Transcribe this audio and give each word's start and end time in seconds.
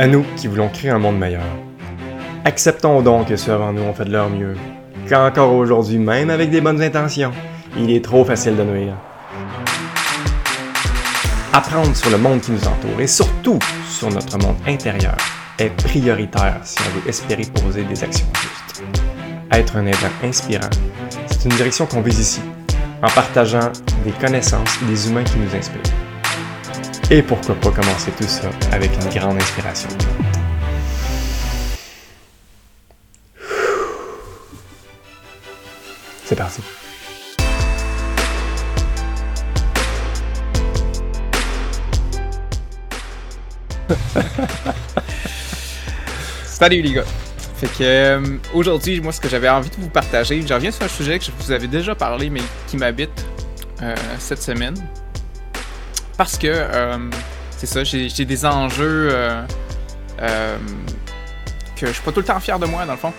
À 0.00 0.06
nous 0.06 0.24
qui 0.34 0.46
voulons 0.46 0.70
créer 0.70 0.90
un 0.90 0.98
monde 0.98 1.18
meilleur. 1.18 1.42
Acceptons 2.46 3.02
donc 3.02 3.28
que 3.28 3.36
ceux 3.36 3.52
avant 3.52 3.70
nous 3.70 3.82
ont 3.82 3.92
fait 3.92 4.06
de 4.06 4.12
leur 4.12 4.30
mieux, 4.30 4.54
qu'encore 5.06 5.52
aujourd'hui, 5.52 5.98
même 5.98 6.30
avec 6.30 6.48
des 6.48 6.62
bonnes 6.62 6.80
intentions, 6.80 7.32
il 7.76 7.90
est 7.90 8.02
trop 8.02 8.24
facile 8.24 8.56
de 8.56 8.62
nuire. 8.62 8.94
Apprendre 11.52 11.94
sur 11.94 12.08
le 12.08 12.16
monde 12.16 12.40
qui 12.40 12.52
nous 12.52 12.66
entoure 12.66 12.98
et 12.98 13.06
surtout 13.06 13.58
sur 13.90 14.08
notre 14.08 14.38
monde 14.38 14.56
intérieur 14.66 15.18
est 15.58 15.68
prioritaire 15.84 16.60
si 16.62 16.78
on 16.78 16.98
veut 16.98 17.06
espérer 17.06 17.44
poser 17.62 17.82
des 17.82 18.02
actions 18.02 18.28
justes. 18.40 18.82
Être 19.52 19.76
un 19.76 19.84
aidant 19.84 19.98
inspirant, 20.24 20.70
c'est 21.26 21.44
une 21.44 21.54
direction 21.56 21.84
qu'on 21.84 22.00
vise 22.00 22.20
ici, 22.20 22.40
en 23.02 23.08
partageant 23.10 23.70
des 24.06 24.12
connaissances 24.12 24.78
et 24.82 24.86
des 24.86 25.10
humains 25.10 25.24
qui 25.24 25.36
nous 25.36 25.54
inspirent. 25.54 25.99
Et 27.12 27.22
pourquoi 27.22 27.56
pas 27.56 27.72
commencer 27.72 28.12
tout 28.12 28.22
ça 28.22 28.48
avec 28.70 28.92
une 29.02 29.08
grande 29.18 29.36
inspiration. 29.36 29.88
C'est 36.24 36.36
parti. 36.36 36.62
Salut 46.44 46.80
les 46.80 46.92
gars. 46.92 47.02
Fait 47.56 47.66
que 47.66 47.82
euh, 47.82 48.20
aujourd'hui, 48.54 49.00
moi, 49.00 49.10
ce 49.10 49.20
que 49.20 49.28
j'avais 49.28 49.48
envie 49.48 49.70
de 49.70 49.76
vous 49.80 49.90
partager, 49.90 50.40
j'en 50.46 50.54
reviens 50.54 50.70
sur 50.70 50.84
un 50.84 50.88
sujet 50.88 51.18
que 51.18 51.24
je 51.24 51.32
vous 51.32 51.50
avais 51.50 51.66
déjà 51.66 51.96
parlé, 51.96 52.30
mais 52.30 52.42
qui 52.68 52.76
m'habite 52.76 53.26
euh, 53.82 53.96
cette 54.20 54.42
semaine. 54.42 54.76
Parce 56.20 56.36
que 56.36 56.48
euh, 56.48 56.98
c'est 57.56 57.64
ça, 57.64 57.82
j'ai 57.82 58.26
des 58.26 58.44
enjeux 58.44 59.08
que 60.18 61.86
je 61.86 61.92
suis 61.92 62.02
pas 62.02 62.12
tout 62.12 62.20
le 62.20 62.26
temps 62.26 62.38
fier 62.40 62.58
de 62.58 62.66
moi, 62.66 62.84
dans 62.84 62.92
le 62.92 62.98
fond. 62.98 63.14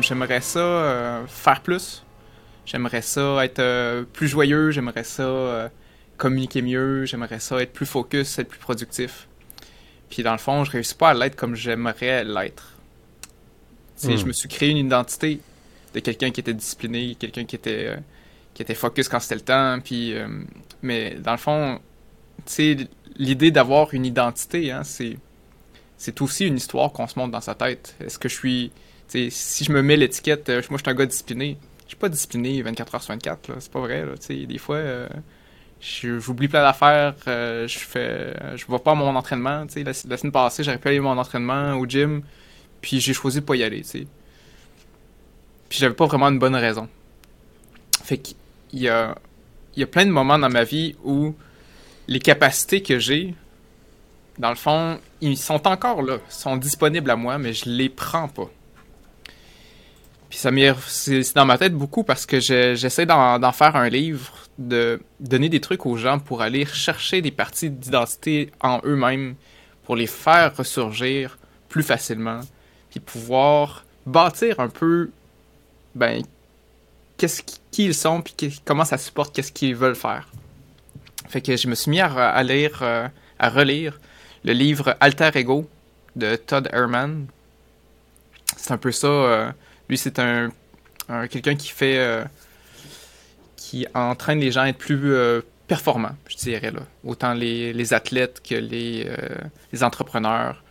j'aimerais 0.00 0.40
ça 0.40 1.22
faire 1.28 1.60
plus. 1.60 2.02
J'aimerais 2.66 3.02
ça 3.02 3.44
être 3.44 4.02
plus 4.12 4.26
joyeux. 4.26 4.72
J'aimerais 4.72 5.04
ça 5.04 5.70
communiquer 6.16 6.60
mieux. 6.60 7.04
J'aimerais 7.04 7.38
ça 7.38 7.62
être 7.62 7.72
plus 7.72 7.86
focus, 7.86 8.36
être 8.40 8.48
plus 8.48 8.58
productif. 8.58 9.28
Puis 10.10 10.24
dans 10.24 10.32
le 10.32 10.38
fond, 10.38 10.64
je 10.64 10.72
réussis 10.72 10.96
pas 10.96 11.10
à 11.10 11.14
l'être 11.14 11.36
comme 11.36 11.54
j'aimerais 11.54 12.24
l'être. 12.24 12.72
Je 14.02 14.08
hmm. 14.08 14.26
me 14.26 14.32
suis 14.32 14.48
créé 14.48 14.70
une 14.70 14.78
identité 14.78 15.38
de 15.94 16.00
quelqu'un 16.00 16.32
qui 16.32 16.40
était 16.40 16.52
discipliné, 16.52 17.14
quelqu'un 17.14 17.44
qui 17.44 17.54
était 17.54 17.90
euh, 17.90 17.96
qui 18.54 18.62
était 18.62 18.74
focus 18.74 19.08
quand 19.08 19.20
c'était 19.20 19.36
le 19.36 19.40
temps. 19.42 19.78
Puis, 19.78 20.14
euh, 20.14 20.26
mais 20.82 21.14
dans 21.20 21.30
le 21.30 21.38
fond, 21.38 21.78
l'idée 23.16 23.50
d'avoir 23.50 23.94
une 23.94 24.06
identité, 24.06 24.70
hein, 24.70 24.82
c'est 24.84 26.20
aussi 26.20 26.46
une 26.46 26.56
histoire 26.56 26.92
qu'on 26.92 27.06
se 27.06 27.18
montre 27.18 27.32
dans 27.32 27.40
sa 27.40 27.54
tête. 27.54 27.96
Est-ce 28.00 28.18
que 28.18 28.28
je 28.28 28.34
suis, 28.34 28.72
si 29.08 29.64
je 29.64 29.72
me 29.72 29.82
mets 29.82 29.96
l'étiquette, 29.96 30.48
euh, 30.48 30.62
moi 30.70 30.78
je 30.78 30.82
suis 30.82 30.90
un 30.90 30.94
gars 30.94 31.06
discipliné. 31.06 31.56
Je 31.84 31.90
suis 31.90 31.96
pas 31.96 32.08
discipliné 32.08 32.62
24 32.62 32.96
h 32.96 33.00
sur 33.00 33.12
24, 33.14 33.50
c'est 33.60 33.70
pas 33.70 33.80
vrai. 33.80 34.04
Là, 34.04 34.14
des 34.46 34.58
fois, 34.58 34.78
j'oublie 35.80 36.48
plein 36.48 36.62
d'affaires, 36.62 37.14
euh, 37.28 37.68
je 37.68 37.78
fais 37.78 38.34
je 38.56 38.64
vois 38.66 38.82
pas 38.82 38.94
mon 38.94 39.14
entraînement, 39.14 39.66
la, 39.76 39.92
semaine 39.92 40.32
passée, 40.32 40.64
j'aurais 40.64 40.78
pu 40.78 40.88
aller 40.88 41.00
mon 41.00 41.18
entraînement 41.18 41.74
au 41.74 41.86
gym, 41.86 42.22
puis 42.80 43.00
j'ai 43.00 43.12
choisi 43.12 43.40
de 43.40 43.44
pas 43.44 43.56
y 43.56 43.62
aller, 43.62 43.82
tu 43.82 43.88
sais. 43.88 44.06
Puis 45.68 45.78
j'avais 45.78 45.94
pas 45.94 46.06
vraiment 46.06 46.28
une 46.28 46.38
bonne 46.38 46.54
raison. 46.54 46.88
Fait 48.02 48.20
il 48.72 48.80
y 48.82 48.88
a 48.88 49.14
plein 49.90 50.06
de 50.06 50.10
moments 50.10 50.38
dans 50.38 50.50
ma 50.50 50.64
vie 50.64 50.96
où 51.04 51.34
les 52.08 52.18
capacités 52.18 52.82
que 52.82 52.98
j'ai 52.98 53.34
dans 54.38 54.50
le 54.50 54.56
fond, 54.56 54.98
ils 55.20 55.38
sont 55.38 55.66
encore 55.66 56.02
là, 56.02 56.18
sont 56.28 56.56
disponibles 56.56 57.10
à 57.10 57.16
moi, 57.16 57.38
mais 57.38 57.52
je 57.52 57.68
les 57.68 57.88
prends 57.88 58.28
pas. 58.28 58.50
Puis 60.28 60.38
ça 60.38 60.50
c'est 60.88 61.34
dans 61.34 61.46
ma 61.46 61.58
tête 61.58 61.74
beaucoup 61.74 62.02
parce 62.02 62.26
que 62.26 62.40
j'essaie 62.40 63.06
d'en 63.06 63.52
faire 63.52 63.76
un 63.76 63.88
livre, 63.88 64.32
de 64.58 65.00
donner 65.20 65.48
des 65.48 65.60
trucs 65.60 65.86
aux 65.86 65.96
gens 65.96 66.18
pour 66.18 66.42
aller 66.42 66.66
chercher 66.66 67.22
des 67.22 67.30
parties 67.30 67.70
d'identité 67.70 68.50
en 68.60 68.80
eux-mêmes, 68.84 69.36
pour 69.84 69.94
les 69.94 70.08
faire 70.08 70.56
ressurgir 70.56 71.38
plus 71.68 71.84
facilement, 71.84 72.40
puis 72.90 72.98
pouvoir 72.98 73.84
bâtir 74.06 74.58
un 74.58 74.68
peu, 74.68 75.10
ben, 75.94 76.22
qu'est-ce 77.16 77.42
qui 77.42 77.84
ils 77.84 77.94
sont, 77.94 78.20
puis 78.20 78.60
comment 78.64 78.84
ça 78.84 78.98
supporte 78.98 79.34
qu'est-ce 79.34 79.52
qu'ils 79.52 79.76
veulent 79.76 79.94
faire. 79.94 80.28
Fait 81.28 81.40
que 81.40 81.56
je 81.56 81.68
me 81.68 81.74
suis 81.74 81.90
mis 81.90 82.00
à, 82.00 82.42
lire, 82.42 82.80
euh, 82.82 83.08
à 83.38 83.48
relire 83.48 83.98
le 84.44 84.52
livre 84.52 84.96
Alter 85.00 85.30
Ego 85.34 85.68
de 86.16 86.36
Todd 86.36 86.68
Herman. 86.72 87.26
C'est 88.56 88.72
un 88.72 88.78
peu 88.78 88.92
ça. 88.92 89.06
Euh, 89.06 89.50
lui, 89.88 89.98
c'est 89.98 90.18
un, 90.18 90.52
quelqu'un 91.30 91.56
qui 91.56 91.68
fait. 91.68 91.98
Euh, 91.98 92.24
qui 93.56 93.86
entraîne 93.94 94.40
les 94.40 94.52
gens 94.52 94.60
à 94.60 94.68
être 94.68 94.78
plus 94.78 95.14
performants, 95.66 96.14
je 96.28 96.36
dirais. 96.36 96.70
Là. 96.70 96.80
Autant 97.02 97.32
les, 97.32 97.94
athlètes 97.94 98.42
que 98.46 98.54
les, 98.54 99.10
les 99.72 99.82
entrepreneurs. 99.82 100.62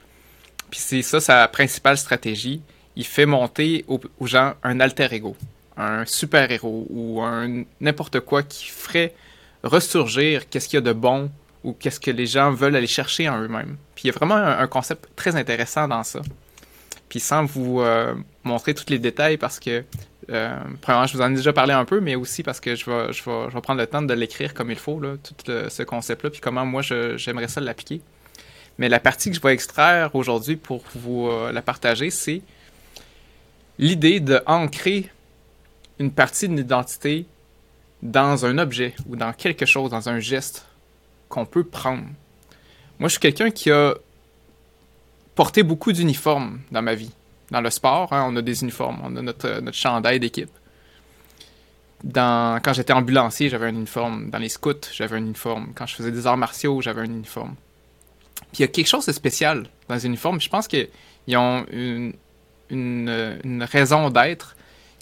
Puis 0.69 0.79
c'est 0.79 1.01
ça 1.01 1.19
sa 1.19 1.47
principale 1.47 1.97
stratégie. 1.97 2.61
Il 2.95 3.05
fait 3.05 3.25
monter 3.25 3.83
aux, 3.87 3.99
gens 4.27 4.53
un 4.63 4.79
alter 4.79 5.07
ego, 5.11 5.35
un 5.75 6.05
super 6.05 6.51
héros 6.51 6.85
ou 6.91 7.21
un 7.21 7.63
n'importe 7.81 8.19
quoi 8.19 8.43
qui 8.43 8.67
ferait 8.67 9.13
ressurgir 9.63 10.49
qu'est-ce 10.49 10.67
qu'il 10.67 10.77
y 10.77 10.81
a 10.81 10.81
de 10.81 10.93
bon 10.93 11.31
ou 11.63 11.73
qu'est-ce 11.73 11.99
que 11.99 12.11
les 12.11 12.25
gens 12.25 12.51
veulent 12.51 12.75
aller 12.75 12.87
chercher 12.87 13.29
en 13.29 13.39
eux-mêmes. 13.41 13.77
Puis 13.95 14.05
il 14.05 14.07
y 14.07 14.09
a 14.09 14.13
vraiment 14.13 14.35
un, 14.35 14.67
concept 14.67 15.09
très 15.15 15.35
intéressant 15.35 15.87
dans 15.87 16.03
ça. 16.03 16.21
Puis 17.07 17.19
sans 17.19 17.45
vous 17.45 17.81
montrer 18.43 18.73
tous 18.73 18.89
les 18.89 18.99
détails 18.99 19.37
parce 19.37 19.59
que, 19.59 19.83
euh, 20.29 20.57
premièrement, 20.81 21.07
je 21.07 21.17
vous 21.17 21.21
en 21.21 21.31
ai 21.31 21.35
déjà 21.35 21.53
parlé 21.53 21.73
un 21.73 21.85
peu, 21.85 21.99
mais 21.99 22.15
aussi 22.15 22.43
parce 22.43 22.59
que 22.59 22.75
je 22.75 22.85
vais, 22.85 23.61
prendre 23.61 23.79
le 23.79 23.87
temps 23.87 24.01
de 24.01 24.13
l'écrire 24.13 24.53
comme 24.53 24.71
il 24.71 24.77
faut, 24.77 24.99
là, 24.99 25.15
tout 25.17 25.35
ce 25.69 25.83
concept-là, 25.83 26.29
puis 26.29 26.41
comment 26.41 26.65
moi 26.65 26.81
j'aimerais 26.81 27.47
ça 27.47 27.61
l'appliquer. 27.61 28.01
Mais 28.77 28.89
la 28.89 28.99
partie 28.99 29.29
que 29.29 29.35
je 29.35 29.41
vais 29.41 29.53
extraire 29.53 30.15
aujourd'hui 30.15 30.55
pour 30.55 30.83
vous 30.95 31.27
euh, 31.27 31.51
la 31.51 31.61
partager, 31.61 32.09
c'est 32.09 32.41
l'idée 33.77 34.19
de 34.19 34.41
ancrer 34.47 35.11
une 35.99 36.11
partie 36.11 36.47
d'une 36.47 36.57
identité 36.57 37.27
dans 38.03 38.45
un 38.45 38.57
objet 38.59 38.93
ou 39.07 39.15
dans 39.15 39.33
quelque 39.33 39.65
chose, 39.65 39.89
dans 39.89 40.09
un 40.09 40.19
geste 40.19 40.67
qu'on 41.29 41.45
peut 41.45 41.63
prendre. 41.63 42.03
Moi, 42.99 43.09
je 43.09 43.13
suis 43.13 43.19
quelqu'un 43.19 43.49
qui 43.49 43.71
a 43.71 43.95
porté 45.33 45.63
beaucoup 45.63 45.91
d'uniformes 45.91 46.59
dans 46.69 46.83
ma 46.83 46.93
vie 46.93 47.11
dans 47.49 47.61
le 47.61 47.69
sport, 47.69 48.11
hein, 48.11 48.25
on 48.29 48.35
a 48.35 48.41
des 48.41 48.63
uniformes, 48.63 48.99
on 49.03 49.15
a 49.15 49.21
notre, 49.21 49.61
notre 49.61 49.77
chandail 49.77 50.19
d'équipe. 50.19 50.49
Dans, 52.03 52.59
quand 52.61 52.73
j'étais 52.73 52.93
ambulancier, 52.93 53.49
j'avais 53.49 53.67
un 53.67 53.75
uniforme. 53.75 54.29
Dans 54.29 54.39
les 54.39 54.49
scouts, 54.49 54.73
j'avais 54.91 55.15
un 55.15 55.25
uniforme. 55.25 55.71
Quand 55.75 55.85
je 55.85 55.95
faisais 55.95 56.11
des 56.11 56.27
arts 56.27 56.37
martiaux, 56.37 56.81
j'avais 56.81 57.01
un 57.01 57.05
uniforme. 57.05 57.55
Puis 58.51 58.59
il 58.59 58.61
y 58.61 58.65
a 58.65 58.67
quelque 58.67 58.87
chose 58.87 59.05
de 59.05 59.11
spécial 59.11 59.67
dans 59.87 59.95
les 59.95 60.05
uniformes. 60.05 60.41
Je 60.41 60.49
pense 60.49 60.67
qu'ils 60.67 60.89
ont 61.37 61.65
une, 61.71 62.13
une, 62.69 63.63
raison 63.63 64.09
d'être 64.09 64.55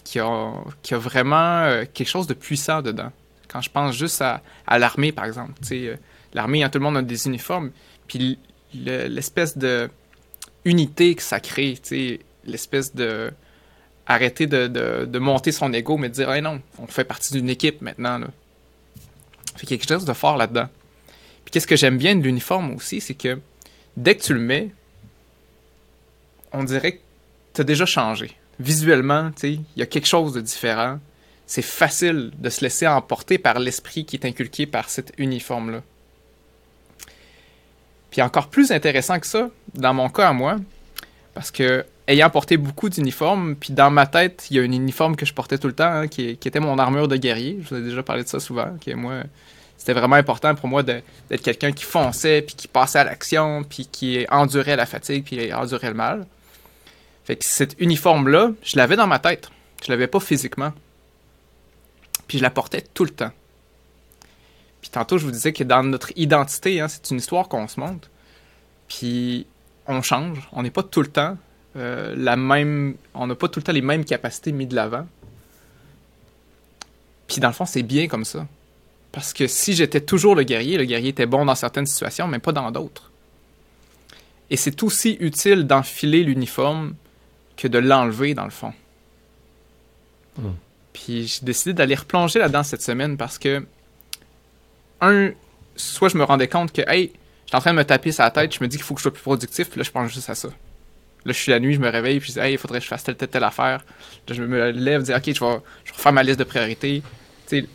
qui 0.04 0.18
a, 0.20 0.52
qui 0.82 0.94
a 0.94 0.98
vraiment 0.98 1.62
euh, 1.62 1.84
quelque 1.92 2.08
chose 2.08 2.26
de 2.26 2.34
puissant 2.34 2.82
dedans. 2.82 3.12
Quand 3.48 3.60
je 3.60 3.70
pense 3.70 3.96
juste 3.96 4.22
à, 4.22 4.42
l'armée, 4.78 5.12
par 5.12 5.26
exemple. 5.26 5.52
Euh, 5.72 5.96
l'armée, 6.32 6.62
hein, 6.62 6.70
tout 6.70 6.78
le 6.78 6.84
monde 6.84 6.96
a 6.96 7.02
des 7.02 7.26
uniformes. 7.26 7.70
Puis 8.06 8.38
l'espèce 8.74 9.58
de 9.58 9.90
unité 10.64 11.14
que 11.14 11.22
ça 11.22 11.40
crée. 11.40 11.78
l'espèce 12.44 12.94
de 12.94 13.32
arrêter 14.06 14.46
de, 14.46 14.66
de, 14.66 15.18
monter 15.18 15.52
son 15.52 15.72
ego, 15.72 15.96
mais 15.96 16.08
de 16.08 16.14
dire, 16.14 16.30
hey 16.32 16.42
non, 16.42 16.60
on 16.78 16.86
fait 16.86 17.04
partie 17.04 17.32
d'une 17.32 17.48
équipe 17.48 17.80
maintenant. 17.82 18.18
Là. 18.18 18.26
Fait 19.56 19.66
quelque 19.66 19.86
chose 19.86 20.04
de 20.04 20.12
fort 20.12 20.36
là-dedans. 20.36 20.68
Puis 21.44 21.52
qu'est-ce 21.52 21.66
que 21.66 21.76
j'aime 21.76 21.98
bien 21.98 22.16
de 22.16 22.22
l'uniforme 22.22 22.74
aussi, 22.74 23.00
c'est 23.00 23.14
que 23.14 23.38
dès 23.96 24.16
que 24.16 24.22
tu 24.22 24.34
le 24.34 24.40
mets, 24.40 24.70
on 26.52 26.64
dirait 26.64 26.92
que 26.96 27.00
tu 27.54 27.60
as 27.60 27.64
déjà 27.64 27.86
changé. 27.86 28.36
Visuellement, 28.62 29.30
il 29.42 29.60
y 29.76 29.82
a 29.82 29.86
quelque 29.86 30.06
chose 30.06 30.32
de 30.34 30.40
différent. 30.40 31.00
C'est 31.46 31.62
facile 31.62 32.30
de 32.38 32.48
se 32.48 32.60
laisser 32.60 32.86
emporter 32.86 33.36
par 33.36 33.58
l'esprit 33.58 34.04
qui 34.04 34.14
est 34.14 34.24
inculqué 34.24 34.66
par 34.66 34.88
cet 34.88 35.12
uniforme-là. 35.18 35.82
Puis 38.12 38.22
encore 38.22 38.48
plus 38.48 38.70
intéressant 38.70 39.18
que 39.18 39.26
ça, 39.26 39.50
dans 39.74 39.92
mon 39.94 40.08
cas 40.08 40.28
à 40.28 40.32
moi, 40.32 40.58
parce 41.34 41.50
que 41.50 41.84
ayant 42.06 42.30
porté 42.30 42.56
beaucoup 42.56 42.88
d'uniformes, 42.88 43.56
puis 43.56 43.72
dans 43.72 43.90
ma 43.90 44.06
tête, 44.06 44.46
il 44.50 44.56
y 44.56 44.60
a 44.60 44.62
un 44.62 44.70
uniforme 44.70 45.16
que 45.16 45.26
je 45.26 45.34
portais 45.34 45.58
tout 45.58 45.66
le 45.66 45.72
temps, 45.72 45.90
hein, 45.90 46.06
qui, 46.06 46.30
était 46.30 46.60
mon 46.60 46.78
armure 46.78 47.08
de 47.08 47.16
guerrier. 47.16 47.58
Je 47.62 47.68
vous 47.68 47.80
ai 47.80 47.82
déjà 47.82 48.04
parlé 48.04 48.22
de 48.22 48.28
ça 48.28 48.38
souvent, 48.38 48.76
qui 48.80 48.94
moi, 48.94 49.24
c'était 49.76 49.92
vraiment 49.92 50.16
important 50.16 50.54
pour 50.54 50.68
moi 50.68 50.84
d'être 50.84 51.42
quelqu'un 51.42 51.72
qui 51.72 51.82
fonçait, 51.82 52.42
puis 52.42 52.54
qui 52.54 52.68
passait 52.68 53.00
à 53.00 53.04
l'action, 53.04 53.64
puis 53.64 53.88
qui 53.90 54.24
endurait 54.30 54.76
la 54.76 54.86
fatigue, 54.86 55.24
puis 55.24 55.52
endurait 55.52 55.88
le 55.88 55.94
mal. 55.94 56.26
Fait 57.24 57.36
que 57.36 57.44
cet 57.44 57.76
uniforme-là, 57.78 58.52
je 58.62 58.76
l'avais 58.76 58.96
dans 58.96 59.06
ma 59.06 59.18
tête. 59.18 59.50
Je 59.84 59.90
l'avais 59.90 60.06
pas 60.06 60.20
physiquement. 60.20 60.72
Puis 62.26 62.38
je 62.38 62.42
la 62.42 62.50
portais 62.50 62.82
tout 62.94 63.04
le 63.04 63.10
temps. 63.10 63.32
Puis 64.80 64.90
tantôt, 64.90 65.18
je 65.18 65.24
vous 65.24 65.30
disais 65.30 65.52
que 65.52 65.62
dans 65.64 65.82
notre 65.82 66.12
identité, 66.16 66.80
hein, 66.80 66.88
c'est 66.88 67.10
une 67.10 67.18
histoire 67.18 67.48
qu'on 67.48 67.68
se 67.68 67.78
montre. 67.78 68.08
Puis 68.88 69.46
on 69.86 70.02
change. 70.02 70.48
On 70.52 70.62
n'est 70.62 70.70
pas 70.70 70.82
tout 70.82 71.02
le 71.02 71.08
temps 71.08 71.36
euh, 71.76 72.14
la 72.16 72.36
même. 72.36 72.96
On 73.14 73.26
n'a 73.26 73.34
pas 73.34 73.48
tout 73.48 73.60
le 73.60 73.64
temps 73.64 73.72
les 73.72 73.82
mêmes 73.82 74.04
capacités 74.04 74.52
mises 74.52 74.68
de 74.68 74.74
l'avant. 74.74 75.06
Puis 77.28 77.40
dans 77.40 77.48
le 77.48 77.54
fond, 77.54 77.66
c'est 77.66 77.82
bien 77.82 78.08
comme 78.08 78.24
ça. 78.24 78.46
Parce 79.12 79.32
que 79.32 79.46
si 79.46 79.74
j'étais 79.74 80.00
toujours 80.00 80.34
le 80.34 80.42
guerrier, 80.42 80.78
le 80.78 80.84
guerrier 80.84 81.10
était 81.10 81.26
bon 81.26 81.44
dans 81.44 81.54
certaines 81.54 81.86
situations, 81.86 82.26
mais 82.26 82.38
pas 82.38 82.52
dans 82.52 82.70
d'autres. 82.70 83.10
Et 84.50 84.56
c'est 84.56 84.82
aussi 84.82 85.16
utile 85.20 85.66
d'enfiler 85.66 86.24
l'uniforme 86.24 86.94
que 87.62 87.68
de 87.68 87.78
l'enlever, 87.78 88.34
dans 88.34 88.44
le 88.44 88.50
fond. 88.50 88.72
Hmm. 90.36 90.50
Puis 90.92 91.28
j'ai 91.28 91.44
décidé 91.46 91.72
d'aller 91.72 91.94
replonger 91.94 92.40
là-dedans 92.40 92.64
cette 92.64 92.82
semaine 92.82 93.16
parce 93.16 93.38
que, 93.38 93.64
un, 95.00 95.30
soit 95.76 96.08
je 96.08 96.18
me 96.18 96.24
rendais 96.24 96.48
compte 96.48 96.72
que, 96.72 96.82
hey, 96.88 97.12
j'étais 97.46 97.56
en 97.56 97.60
train 97.60 97.72
de 97.72 97.78
me 97.78 97.84
taper 97.84 98.10
sur 98.10 98.24
la 98.24 98.32
tête, 98.32 98.52
je 98.52 98.62
me 98.62 98.68
dis 98.68 98.76
qu'il 98.76 98.84
faut 98.84 98.94
que 98.94 99.00
je 99.00 99.02
sois 99.02 99.12
plus 99.12 99.22
productif, 99.22 99.70
puis 99.70 99.78
là, 99.78 99.84
je 99.84 99.92
pense 99.92 100.12
juste 100.12 100.28
à 100.28 100.34
ça. 100.34 100.48
Là, 100.48 101.32
je 101.32 101.38
suis 101.38 101.52
la 101.52 101.60
nuit, 101.60 101.74
je 101.74 101.80
me 101.80 101.88
réveille, 101.88 102.18
puis 102.18 102.30
je 102.30 102.32
dis, 102.34 102.40
hey, 102.40 102.54
il 102.54 102.58
faudrait 102.58 102.80
que 102.80 102.84
je 102.84 102.88
fasse 102.88 103.04
telle, 103.04 103.14
telle, 103.14 103.28
telle 103.28 103.44
affaire. 103.44 103.84
Là, 104.26 104.34
je 104.34 104.42
me 104.42 104.70
lève, 104.72 105.02
je 105.02 105.12
dis, 105.12 105.14
ok, 105.14 105.24
je 105.24 105.44
vais, 105.44 105.60
je 105.84 105.90
vais 105.90 105.96
refaire 105.96 106.12
ma 106.12 106.24
liste 106.24 106.40
de 106.40 106.44
priorités. 106.44 107.02
Tu 107.46 107.60
sais, 107.60 107.66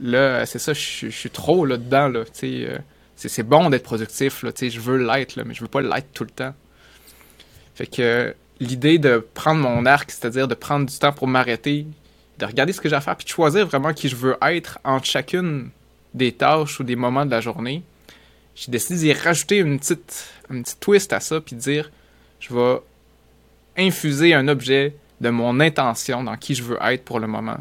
là, 0.00 0.44
c'est 0.44 0.58
ça, 0.58 0.72
je, 0.72 1.08
suis 1.08 1.30
trop 1.30 1.64
là-dedans, 1.66 2.08
là. 2.08 2.24
Tu 2.24 2.30
sais, 2.32 2.66
euh, 2.68 2.78
c'est 3.14 3.44
bon 3.44 3.70
d'être 3.70 3.84
productif, 3.84 4.42
là. 4.42 4.50
Tu 4.50 4.66
sais, 4.66 4.70
je 4.70 4.80
veux 4.80 4.96
l'être, 4.96 5.36
là, 5.36 5.44
mais 5.44 5.54
je 5.54 5.60
veux 5.60 5.68
pas 5.68 5.82
l'être 5.82 6.12
tout 6.12 6.24
le 6.24 6.30
temps. 6.30 6.54
Fait 7.76 7.86
que 7.86 8.34
l'idée 8.60 8.98
de 8.98 9.26
prendre 9.34 9.60
mon 9.60 9.86
arc, 9.86 10.10
c'est-à-dire 10.10 10.48
de 10.48 10.54
prendre 10.54 10.86
du 10.86 10.98
temps 10.98 11.12
pour 11.12 11.26
m'arrêter, 11.26 11.86
de 12.38 12.46
regarder 12.46 12.72
ce 12.72 12.80
que 12.80 12.88
j'ai 12.88 12.96
à 12.96 13.00
faire, 13.00 13.16
puis 13.16 13.24
de 13.24 13.30
choisir 13.30 13.66
vraiment 13.66 13.92
qui 13.92 14.08
je 14.08 14.16
veux 14.16 14.36
être 14.42 14.78
entre 14.84 15.06
chacune 15.06 15.70
des 16.14 16.32
tâches 16.32 16.80
ou 16.80 16.84
des 16.84 16.96
moments 16.96 17.26
de 17.26 17.30
la 17.30 17.40
journée, 17.40 17.82
j'ai 18.54 18.70
décidé 18.70 18.98
d'y 18.98 19.12
rajouter 19.12 19.58
une 19.58 19.78
petite, 19.78 20.28
un 20.50 20.62
petit 20.62 20.76
twist 20.76 21.12
à 21.12 21.20
ça, 21.20 21.40
puis 21.40 21.56
de 21.56 21.60
dire 21.60 21.90
je 22.40 22.54
vais 22.54 22.80
infuser 23.76 24.34
un 24.34 24.48
objet 24.48 24.94
de 25.20 25.30
mon 25.30 25.60
intention 25.60 26.22
dans 26.22 26.36
qui 26.36 26.54
je 26.54 26.62
veux 26.62 26.78
être 26.82 27.04
pour 27.04 27.18
le 27.18 27.26
moment. 27.26 27.58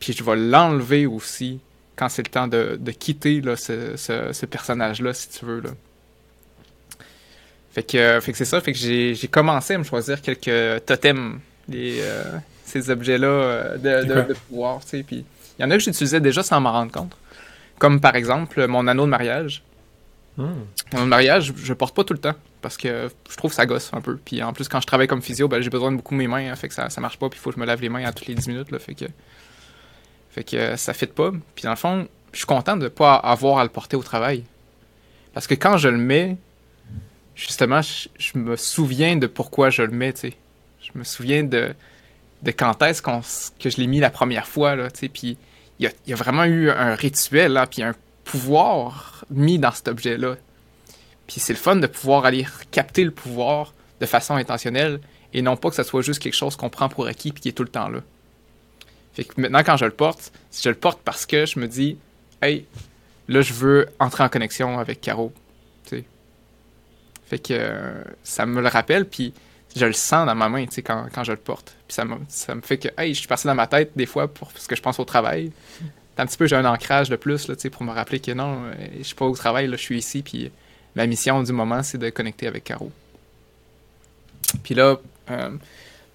Puis 0.00 0.12
je 0.12 0.24
vais 0.24 0.36
l'enlever 0.36 1.06
aussi 1.06 1.60
quand 1.96 2.08
c'est 2.08 2.22
le 2.22 2.30
temps 2.30 2.48
de, 2.48 2.78
quitter 2.92 3.42
ce, 3.56 4.46
personnage-là, 4.46 5.12
si 5.12 5.28
tu 5.28 5.44
veux. 5.44 5.62
Fait 7.78 7.84
que, 7.84 8.18
fait 8.20 8.32
que 8.32 8.38
c'est 8.38 8.44
ça, 8.44 8.60
fait 8.60 8.72
que 8.72 8.78
j'ai 8.78 9.28
commencé 9.30 9.74
à 9.74 9.78
me 9.78 9.84
choisir 9.84 10.20
quelques 10.20 10.84
totems, 10.84 11.38
euh, 11.72 12.24
ces 12.64 12.90
objets-là 12.90 13.28
euh, 13.28 14.02
de, 14.02 14.32
pouvoir, 14.48 14.80
tu 14.80 14.88
sais. 14.88 15.04
Puis 15.04 15.24
il 15.56 15.62
y 15.62 15.64
en 15.64 15.70
a 15.70 15.74
que 15.74 15.84
j'utilisais 15.84 16.18
déjà 16.18 16.42
sans 16.42 16.60
m'en 16.60 16.72
rendre 16.72 16.90
compte. 16.90 17.16
Comme 17.78 18.00
par 18.00 18.16
exemple 18.16 18.66
mon 18.66 18.88
anneau 18.88 19.04
de 19.04 19.10
mariage. 19.10 19.62
Hmm. 20.36 20.64
Mon 20.92 21.06
mariage, 21.06 21.52
je 21.56 21.72
porte 21.72 21.94
pas 21.94 22.02
tout 22.02 22.14
le 22.14 22.18
temps 22.18 22.34
parce 22.62 22.76
que 22.76 23.08
je 23.30 23.36
trouve 23.36 23.52
que 23.52 23.54
ça 23.54 23.64
gosse 23.64 23.90
un 23.92 24.00
peu. 24.00 24.16
Puis 24.16 24.42
en 24.42 24.52
plus, 24.52 24.66
quand 24.66 24.80
je 24.80 24.86
travaille 24.88 25.06
comme 25.06 25.22
physio, 25.22 25.46
ben, 25.46 25.62
j'ai 25.62 25.70
besoin 25.70 25.92
de 25.92 25.98
beaucoup 25.98 26.14
de 26.14 26.18
mes 26.18 26.26
mains, 26.26 26.50
hein, 26.50 26.56
fait 26.56 26.66
que 26.66 26.74
ça, 26.74 26.90
ça 26.90 27.00
marche 27.00 27.20
pas, 27.20 27.28
puis 27.28 27.38
il 27.38 27.42
faut 27.42 27.50
que 27.50 27.56
je 27.56 27.60
me 27.60 27.66
lave 27.66 27.80
les 27.80 27.90
mains 27.90 28.04
à 28.04 28.12
toutes 28.12 28.26
les 28.26 28.34
10 28.34 28.48
minutes, 28.48 28.72
là, 28.72 28.80
fait 28.80 28.96
que, 28.96 29.04
fait 30.30 30.42
que 30.42 30.74
ça 30.74 30.92
fit 30.94 31.06
pas. 31.06 31.30
Puis 31.54 31.62
dans 31.62 31.70
le 31.70 31.76
fond, 31.76 32.08
je 32.32 32.38
suis 32.38 32.46
content 32.46 32.76
de 32.76 32.88
pas 32.88 33.14
avoir 33.14 33.58
à 33.58 33.62
le 33.62 33.70
porter 33.70 33.96
au 33.96 34.02
travail. 34.02 34.42
Parce 35.32 35.46
que 35.46 35.54
quand 35.54 35.76
je 35.76 35.88
le 35.88 35.98
mets, 35.98 36.38
justement, 37.38 37.80
je, 37.82 38.08
me 38.34 38.56
souviens 38.56 39.16
de 39.16 39.26
pourquoi 39.26 39.70
je 39.70 39.82
le 39.82 39.92
mets. 39.92 40.14
Je 40.22 40.98
me 40.98 41.04
souviens 41.04 41.44
de, 41.44 41.72
de 42.42 42.50
quand 42.50 42.82
est-ce 42.82 43.00
que 43.00 43.70
je 43.70 43.76
l'ai 43.76 43.86
mis 43.86 44.00
la 44.00 44.10
première 44.10 44.46
fois, 44.46 44.74
là, 44.74 44.90
tu 44.90 45.06
sais. 45.06 45.36
Il 45.80 45.88
y 46.08 46.12
a, 46.12 46.16
vraiment 46.16 46.44
eu 46.44 46.70
un 46.70 46.96
rituel, 46.96 47.52
là, 47.52 47.66
puis 47.66 47.82
un 47.82 47.94
pouvoir 48.24 49.24
mis 49.30 49.60
dans 49.60 49.70
cet 49.70 49.86
objet-là. 49.86 50.36
Puis 51.28 51.38
c'est 51.38 51.52
le 51.52 51.58
fun 51.58 51.76
de 51.76 51.86
pouvoir 51.86 52.24
aller 52.24 52.46
capter 52.72 53.04
le 53.04 53.12
pouvoir 53.12 53.72
de 54.00 54.06
façon 54.06 54.34
intentionnelle 54.34 55.00
et 55.32 55.40
non 55.40 55.56
pas 55.56 55.68
que 55.70 55.76
ça 55.76 55.84
soit 55.84 56.02
juste 56.02 56.20
quelque 56.20 56.34
chose 56.34 56.56
qu'on 56.56 56.68
prend 56.68 56.88
pour 56.88 57.06
acquis 57.06 57.30
puis 57.30 57.42
qui 57.42 57.48
est 57.50 57.52
tout 57.52 57.62
le 57.62 57.68
temps 57.68 57.88
là. 57.88 58.00
Fait 59.12 59.24
que 59.24 59.40
maintenant, 59.40 59.62
quand 59.64 59.76
je 59.76 59.84
le 59.84 59.92
porte, 59.92 60.32
je 60.52 60.68
le 60.68 60.74
porte 60.74 61.00
parce 61.04 61.26
que 61.26 61.46
je 61.46 61.60
me 61.60 61.68
dis, 61.68 61.96
hey, 62.42 62.66
là, 63.28 63.40
je 63.40 63.52
veux 63.52 63.88
entrer 64.00 64.24
en 64.24 64.28
connexion 64.28 64.78
avec 64.78 65.00
Caro. 65.00 65.32
Fait 67.28 67.38
que 67.38 67.52
euh, 67.52 68.02
ça 68.22 68.46
me 68.46 68.60
le 68.60 68.68
rappelle, 68.68 69.04
puis 69.04 69.34
je 69.76 69.84
le 69.84 69.92
sens 69.92 70.26
dans 70.26 70.34
ma 70.34 70.48
main 70.48 70.64
quand, 70.84 71.06
quand 71.12 71.24
je 71.24 71.32
le 71.32 71.38
porte. 71.38 71.76
Puis 71.86 71.94
ça 71.94 72.04
me, 72.04 72.16
ça 72.28 72.54
me 72.54 72.62
fait 72.62 72.78
que, 72.78 72.88
hey, 72.96 73.14
je 73.14 73.18
suis 73.18 73.28
passé 73.28 73.48
dans 73.48 73.54
ma 73.54 73.66
tête 73.66 73.92
des 73.96 74.06
fois 74.06 74.28
pour, 74.28 74.48
parce 74.52 74.66
que 74.66 74.74
je 74.74 74.82
pense 74.82 74.98
au 74.98 75.04
travail 75.04 75.52
un 76.18 76.26
petit 76.26 76.36
peu, 76.36 76.46
j'ai 76.46 76.56
un 76.56 76.64
ancrage 76.64 77.08
de 77.08 77.16
plus 77.16 77.48
là, 77.48 77.54
pour 77.70 77.84
me 77.84 77.92
rappeler 77.92 78.20
que 78.20 78.32
non, 78.32 78.64
euh, 78.64 78.74
je 78.98 79.04
suis 79.04 79.14
pas 79.14 79.24
au 79.24 79.36
travail, 79.36 79.68
là, 79.68 79.76
je 79.76 79.82
suis 79.82 79.98
ici, 79.98 80.22
puis 80.22 80.50
ma 80.96 81.06
mission 81.06 81.42
du 81.42 81.52
moment, 81.52 81.82
c'est 81.82 81.98
de 81.98 82.10
connecter 82.10 82.46
avec 82.48 82.64
Caro. 82.64 82.90
Puis 84.62 84.74
là, 84.74 84.96
euh, 85.30 85.50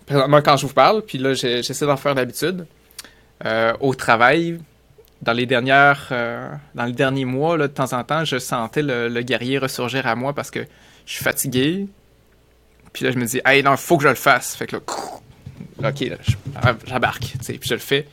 présentement, 0.05 0.41
quand 0.41 0.57
je 0.57 0.67
vous 0.67 0.73
parle, 0.73 1.03
puis 1.03 1.17
là, 1.17 1.33
j'essaie 1.33 1.85
d'en 1.85 1.97
faire 1.97 2.15
d'habitude, 2.15 2.65
euh, 3.45 3.73
au 3.79 3.95
travail, 3.95 4.59
dans 5.21 5.33
les 5.33 5.45
dernières, 5.45 6.11
dans 6.75 6.83
les 6.83 6.91
derniers 6.91 7.23
mois, 7.23 7.57
là, 7.57 7.69
de 7.69 7.73
temps 7.73 7.93
en 7.93 8.03
temps, 8.03 8.25
je 8.25 8.39
sentais 8.39 8.81
le, 8.81 9.21
guerrier 9.21 9.57
ressurgir 9.57 10.05
à 10.05 10.15
moi 10.15 10.33
parce 10.33 10.51
que 10.51 10.67
je 11.05 11.13
suis 11.13 11.23
fatigué. 11.23 11.87
Puis 12.91 13.05
là, 13.05 13.11
je 13.11 13.17
me 13.17 13.25
dis, 13.25 13.41
hey, 13.45 13.63
non, 13.63 13.75
faut 13.77 13.97
que 13.97 14.03
je 14.03 14.09
le 14.09 14.15
fasse. 14.15 14.55
Fait 14.55 14.67
que 14.67 14.77
là, 14.77 14.81
ok, 15.89 16.11
j'embarque, 16.87 17.33
puis 17.43 17.59
je 17.63 17.73
le 17.73 17.79
fais. 17.79 18.07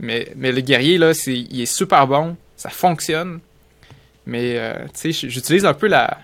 Mais, 0.00 0.32
mais 0.36 0.52
le 0.52 0.60
guerrier, 0.60 0.98
là, 0.98 1.12
il 1.26 1.60
est 1.60 1.66
super 1.66 2.06
bon, 2.06 2.36
ça 2.56 2.70
fonctionne. 2.70 3.40
Mais, 4.26 4.58
euh, 4.58 4.86
tu 4.94 5.12
sais, 5.12 5.28
j'utilise 5.28 5.64
un 5.64 5.74
peu 5.74 5.88
la, 5.88 6.18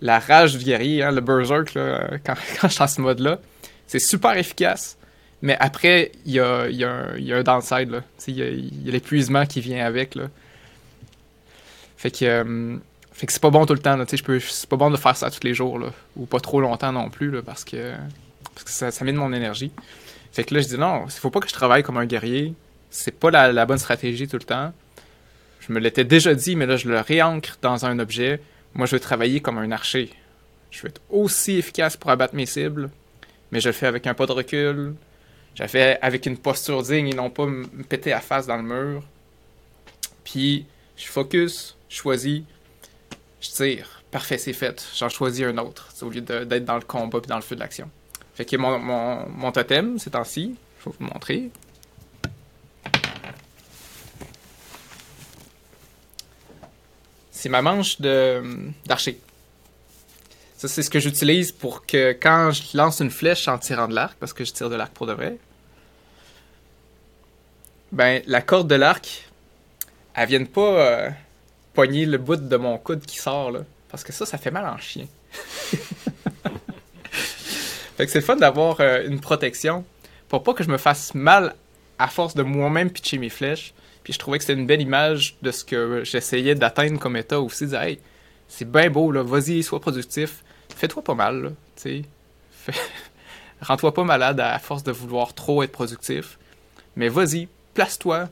la 0.00 0.18
rage 0.18 0.56
du 0.56 0.64
guerrier, 0.64 1.02
hein, 1.02 1.12
le 1.12 1.20
berserk, 1.20 1.74
là, 1.74 2.18
quand, 2.24 2.34
quand 2.60 2.68
je 2.68 2.72
suis 2.72 2.78
dans 2.78 2.86
ce 2.86 3.00
mode-là. 3.00 3.38
C'est 3.86 3.98
super 3.98 4.36
efficace. 4.36 4.96
Mais 5.42 5.56
après, 5.60 6.10
il 6.24 6.32
y 6.32 6.40
a, 6.40 6.68
y, 6.68 6.84
a 6.84 6.90
un, 6.90 7.18
y 7.18 7.32
a 7.32 7.36
un 7.36 7.42
downside, 7.42 7.90
là. 7.90 8.02
Il 8.26 8.36
y 8.36 8.42
a, 8.42 8.48
y 8.48 8.88
a 8.88 8.92
l'épuisement 8.92 9.44
qui 9.44 9.60
vient 9.60 9.84
avec, 9.84 10.14
là. 10.14 10.24
Fait 11.98 12.10
que, 12.10 12.24
euh, 12.24 12.76
fait 13.14 13.26
que 13.26 13.32
c'est 13.32 13.40
pas 13.40 13.50
bon 13.50 13.64
tout 13.64 13.74
le 13.74 13.78
temps, 13.78 13.96
là. 13.96 14.04
C'est 14.08 14.68
pas 14.68 14.76
bon 14.76 14.90
de 14.90 14.96
faire 14.96 15.16
ça 15.16 15.30
tous 15.30 15.44
les 15.44 15.54
jours, 15.54 15.78
là. 15.78 15.86
Ou 16.16 16.26
pas 16.26 16.40
trop 16.40 16.60
longtemps 16.60 16.90
non 16.90 17.10
plus, 17.10 17.30
là, 17.30 17.42
parce 17.42 17.64
que, 17.64 17.94
parce 18.52 18.64
que 18.64 18.70
ça, 18.70 18.90
ça 18.90 19.04
mine 19.04 19.14
mon 19.14 19.32
énergie. 19.32 19.70
Fait 20.32 20.42
que 20.42 20.52
là, 20.52 20.60
je 20.60 20.66
dis 20.66 20.78
non, 20.78 21.04
il 21.06 21.12
faut 21.12 21.30
pas 21.30 21.38
que 21.38 21.48
je 21.48 21.52
travaille 21.52 21.84
comme 21.84 21.96
un 21.96 22.06
guerrier. 22.06 22.54
C'est 22.90 23.12
pas 23.12 23.30
la, 23.30 23.66
bonne 23.66 23.78
stratégie 23.78 24.26
tout 24.26 24.36
le 24.36 24.42
temps. 24.42 24.72
Je 25.60 25.72
me 25.72 25.78
l'étais 25.78 26.02
déjà 26.02 26.34
dit, 26.34 26.56
mais 26.56 26.66
là, 26.66 26.76
je 26.76 26.88
le 26.88 26.98
réancre 26.98 27.56
dans 27.62 27.86
un 27.86 28.00
objet. 28.00 28.40
Moi, 28.74 28.86
je 28.86 28.96
veux 28.96 29.00
travailler 29.00 29.40
comme 29.40 29.58
un 29.58 29.70
archer. 29.70 30.10
Je 30.72 30.82
veux 30.82 30.88
être 30.88 31.00
aussi 31.08 31.52
efficace 31.52 31.96
pour 31.96 32.10
abattre 32.10 32.34
mes 32.34 32.46
cibles, 32.46 32.90
mais 33.52 33.60
je 33.60 33.68
le 33.68 33.72
fais 33.72 33.86
avec 33.86 34.08
un 34.08 34.14
pas 34.14 34.26
de 34.26 34.32
recul. 34.32 34.94
Je 35.54 35.62
le 35.62 35.68
fais 35.68 36.00
avec 36.02 36.26
une 36.26 36.36
posture 36.36 36.82
digne 36.82 37.08
et 37.08 37.14
non 37.14 37.30
pas 37.30 37.46
me 37.46 37.84
péter 37.84 38.10
la 38.10 38.20
face 38.20 38.48
dans 38.48 38.56
le 38.56 38.64
mur. 38.64 39.04
Puis, 40.24 40.66
je 40.96 41.06
focus, 41.06 41.76
je 41.88 41.96
choisis, 41.96 42.42
je 43.44 43.50
tire. 43.50 44.02
Parfait, 44.10 44.38
c'est 44.38 44.52
fait. 44.52 44.86
J'en 44.96 45.08
choisis 45.08 45.44
un 45.44 45.58
autre, 45.58 45.88
au 46.02 46.10
lieu 46.10 46.20
d'être 46.20 46.64
dans 46.64 46.76
le 46.76 46.82
combat 46.82 47.18
et 47.22 47.26
dans 47.26 47.36
le 47.36 47.42
feu 47.42 47.54
de 47.54 47.60
l'action. 47.60 47.90
Fait 48.34 48.44
que 48.44 48.56
mon, 48.56 48.78
mon, 48.78 49.28
mon 49.28 49.52
totem, 49.52 49.98
ces 49.98 50.10
temps-ci, 50.10 50.56
je 50.80 50.90
vous 50.90 50.96
montrer. 50.98 51.50
C'est 57.30 57.48
ma 57.48 57.62
manche 57.62 58.00
d'archer. 58.00 59.20
Ça, 60.56 60.68
c'est 60.68 60.82
ce 60.82 60.88
que 60.88 60.98
j'utilise 60.98 61.52
pour 61.52 61.84
que 61.84 62.12
quand 62.12 62.52
je 62.52 62.76
lance 62.76 63.00
une 63.00 63.10
flèche 63.10 63.48
en 63.48 63.58
tirant 63.58 63.86
de 63.86 63.94
l'arc, 63.94 64.16
parce 64.18 64.32
que 64.32 64.44
je 64.44 64.52
tire 64.52 64.70
de 64.70 64.76
l'arc 64.76 64.92
pour 64.92 65.06
de 65.06 65.12
vrai, 65.12 65.36
ben, 67.92 68.22
la 68.26 68.40
corde 68.40 68.68
de 68.68 68.74
l'arc, 68.74 69.28
elle 70.14 70.28
vienne 70.28 70.46
pas 70.46 70.60
euh, 70.60 71.10
pogner 71.74 72.06
le 72.06 72.18
bout 72.18 72.36
de 72.36 72.56
mon 72.56 72.78
coude 72.78 73.04
qui 73.04 73.18
sort, 73.18 73.50
là. 73.50 73.60
Parce 73.90 74.02
que 74.02 74.12
ça, 74.12 74.26
ça 74.26 74.38
fait 74.38 74.50
mal 74.50 74.66
en 74.66 74.78
chien. 74.78 75.06
Fait 77.96 78.06
que 78.06 78.10
c'est 78.10 78.20
fun 78.20 78.36
d'avoir 78.36 78.80
euh, 78.80 79.06
une 79.06 79.20
protection 79.20 79.84
pour 80.28 80.42
pas 80.42 80.52
que 80.52 80.64
je 80.64 80.68
me 80.68 80.78
fasse 80.78 81.14
mal 81.14 81.54
à 81.98 82.08
force 82.08 82.34
de 82.34 82.42
moi-même 82.42 82.90
pitcher 82.90 83.18
mes 83.18 83.28
flèches. 83.28 83.72
Puis 84.02 84.12
je 84.12 84.18
trouvais 84.18 84.38
que 84.38 84.44
c'était 84.44 84.58
une 84.58 84.66
belle 84.66 84.80
image 84.80 85.36
de 85.42 85.52
ce 85.52 85.64
que 85.64 86.02
j'essayais 86.04 86.56
d'atteindre 86.56 86.98
comme 86.98 87.16
état 87.16 87.40
aussi. 87.40 87.68
Dire, 87.68 87.96
c'est 88.48 88.70
bien 88.70 88.90
beau, 88.90 89.12
là, 89.12 89.22
vas-y, 89.22 89.62
sois 89.62 89.80
productif. 89.80 90.42
Fais-toi 90.74 91.02
pas 91.02 91.14
mal, 91.14 91.54
tu 91.76 92.02
sais. 92.66 92.72
Rends-toi 93.60 93.94
pas 93.94 94.04
malade 94.04 94.40
à 94.40 94.58
force 94.58 94.82
de 94.82 94.92
vouloir 94.92 95.32
trop 95.32 95.62
être 95.62 95.72
productif. 95.72 96.38
Mais 96.96 97.08
vas-y, 97.08 97.48
place-toi, 97.72 98.28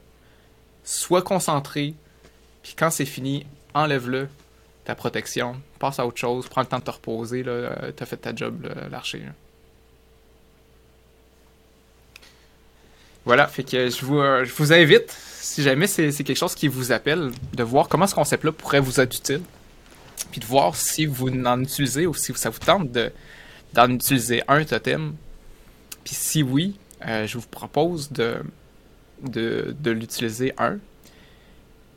sois 0.85 1.23
concentré. 1.23 1.95
Puis 2.63 2.75
quand 2.77 2.91
c'est 2.91 3.05
fini, 3.05 3.47
enlève-le, 3.75 4.29
ta 4.85 4.95
protection. 4.95 5.61
Passe 5.79 5.99
à 5.99 6.07
autre 6.07 6.19
chose, 6.19 6.49
prends 6.49 6.61
le 6.61 6.67
temps 6.67 6.79
de 6.79 6.85
te 6.85 6.91
reposer, 6.91 7.43
là, 7.43 7.53
euh, 7.53 7.93
t'as 7.95 8.07
fait 8.07 8.17
ta 8.17 8.35
job, 8.35 8.69
l'archer. 8.91 9.23
Voilà, 13.25 13.47
fait 13.47 13.63
que 13.63 13.89
je 13.89 14.05
vous, 14.05 14.19
euh, 14.19 14.45
invite, 14.71 15.17
si 15.41 15.63
jamais 15.63 15.87
c'est 15.87 16.11
quelque 16.13 16.35
chose 16.35 16.57
qui 16.57 16.67
vous 16.67 16.91
appelle, 16.91 17.31
de 17.53 17.63
voir 17.63 17.89
comment 17.89 18.07
ce 18.07 18.15
concept-là 18.15 18.51
pourrait 18.53 18.81
vous 18.81 19.01
être 19.01 19.17
utile. 19.17 19.43
puis 20.31 20.41
de 20.41 20.47
voir 20.47 20.77
si 20.77 21.07
vous 21.07 21.29
en 21.29 21.61
utilisez 21.63 22.07
ou 22.07 22.15
si 22.15 22.33
ça 22.35 22.49
vous 22.51 22.59
tente 22.59 22.89
d'en 23.73 23.91
utiliser 23.91 24.43
un 24.49 24.65
totem. 24.65 25.15
Puis 26.05 26.15
si 26.15 26.43
oui, 26.43 26.79
euh, 27.07 27.27
je 27.27 27.39
vous 27.39 27.47
propose 27.47 28.11
de 28.13 28.43
l'utiliser 29.85 30.53
un, 30.59 30.79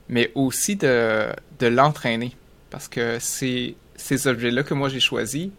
mais 0.10 0.32
aussi 0.36 0.76
de, 0.76 1.28
de 1.60 1.68
l'entraîner. 1.68 2.36
Parce 2.70 2.88
que 2.88 3.18
c'est 3.20 3.76
ces 3.96 4.28
objets-là 4.28 4.64
que 4.64 4.74
moi 4.74 4.90
j'ai 4.90 5.00
choisis, 5.00 5.50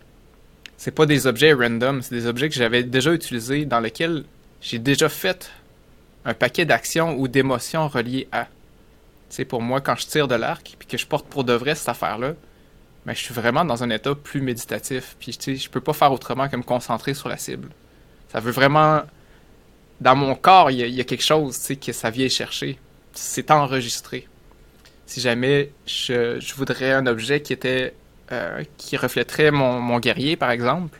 c'est 0.76 0.90
pas 0.90 1.06
des 1.06 1.26
objets 1.26 1.52
random, 1.52 2.02
c'est 2.02 2.14
des 2.14 2.26
objets 2.26 2.48
que 2.48 2.54
j'avais 2.54 2.82
déjà 2.82 3.12
utilisés, 3.12 3.64
dans 3.64 3.80
lesquels 3.80 4.24
j'ai 4.60 4.78
déjà 4.78 5.08
fait 5.08 5.50
un 6.24 6.34
paquet 6.34 6.64
d'actions 6.64 7.16
ou 7.18 7.28
d'émotions 7.28 7.88
reliées 7.88 8.28
à. 8.32 8.48
C'est 9.28 9.44
pour 9.44 9.62
moi, 9.62 9.80
quand 9.80 9.96
je 9.96 10.06
tire 10.06 10.28
de 10.28 10.34
l'arc, 10.34 10.76
puis 10.78 10.86
que 10.86 10.98
je 10.98 11.06
porte 11.06 11.26
pour 11.26 11.44
de 11.44 11.52
vrai 11.52 11.74
cette 11.74 11.88
affaire-là, 11.88 12.34
mais 13.06 13.12
ben, 13.12 13.16
je 13.16 13.22
suis 13.22 13.34
vraiment 13.34 13.64
dans 13.64 13.84
un 13.84 13.90
état 13.90 14.16
plus 14.16 14.40
méditatif. 14.40 15.16
Puis 15.20 15.38
je 15.40 15.70
peux 15.70 15.80
pas 15.80 15.92
faire 15.92 16.10
autrement 16.10 16.48
que 16.48 16.56
me 16.56 16.64
concentrer 16.64 17.14
sur 17.14 17.28
la 17.28 17.36
cible. 17.36 17.68
Ça 18.32 18.40
veut 18.40 18.50
vraiment. 18.50 19.02
Dans 20.00 20.16
mon 20.16 20.34
corps, 20.34 20.72
il 20.72 20.78
y, 20.78 21.00
a 21.00 21.04
quelque 21.04 21.22
chose 21.22 21.56
que 21.80 21.92
ça 21.92 22.10
vient 22.10 22.28
chercher. 22.28 22.78
C'est 23.12 23.50
enregistré. 23.50 24.28
Si 25.06 25.20
jamais 25.20 25.70
je, 25.86 26.54
voudrais 26.54 26.92
un 26.92 27.06
objet 27.06 27.40
qui 27.40 27.52
était 27.52 27.94
euh, 28.32 28.64
qui 28.76 28.96
reflèterait 28.96 29.52
mon, 29.52 29.98
guerrier, 30.00 30.36
par 30.36 30.50
exemple, 30.50 30.98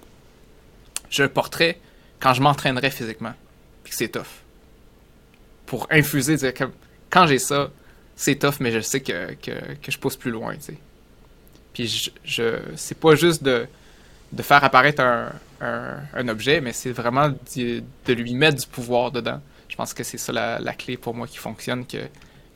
je 1.10 1.24
le 1.24 1.28
porterais 1.28 1.78
quand 2.20 2.32
je 2.32 2.40
m'entraînerais 2.40 2.90
physiquement. 2.90 3.34
Puis 3.82 3.90
que 3.90 3.96
c'est 3.96 4.08
tough. 4.08 4.42
Pour 5.66 5.88
infuser, 5.90 6.36
dire 6.36 6.54
que 6.54 6.64
quand 7.10 7.26
j'ai 7.26 7.40
ça, 7.40 7.70
c'est 8.14 8.36
tough, 8.36 8.54
mais 8.60 8.70
je 8.70 8.80
sais 8.80 9.00
que, 9.00 9.34
que, 9.34 9.90
je 9.90 9.98
pousse 9.98 10.16
plus 10.16 10.30
loin. 10.30 10.54
Puis 11.72 11.88
je, 11.88 12.10
je 12.24 12.58
c'est 12.76 12.98
pas 12.98 13.16
juste 13.16 13.42
de, 13.42 13.66
de 14.32 14.42
faire 14.42 14.62
apparaître 14.62 15.02
un, 15.02 15.32
un, 15.60 16.28
objet, 16.28 16.60
mais 16.60 16.72
c'est 16.72 16.92
vraiment 16.92 17.28
de, 17.28 17.82
de, 18.06 18.12
lui 18.12 18.34
mettre 18.34 18.60
du 18.60 18.66
pouvoir 18.66 19.10
dedans. 19.10 19.40
Je 19.68 19.76
pense 19.76 19.94
que 19.94 20.04
c'est 20.04 20.18
ça 20.18 20.32
la, 20.32 20.58
la, 20.58 20.74
clé 20.74 20.96
pour 20.96 21.14
moi 21.14 21.26
qui 21.26 21.38
fonctionne, 21.38 21.86
que 21.86 21.98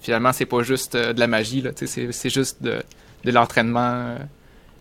finalement 0.00 0.32
c'est 0.32 0.46
pas 0.46 0.62
juste 0.62 0.94
euh, 0.94 1.12
de 1.12 1.20
la 1.20 1.26
magie, 1.26 1.64
c'est 1.76 2.30
juste 2.30 2.62
de, 2.62 2.82
de 3.24 3.30
l'entraînement 3.30 3.92
euh, 3.94 4.16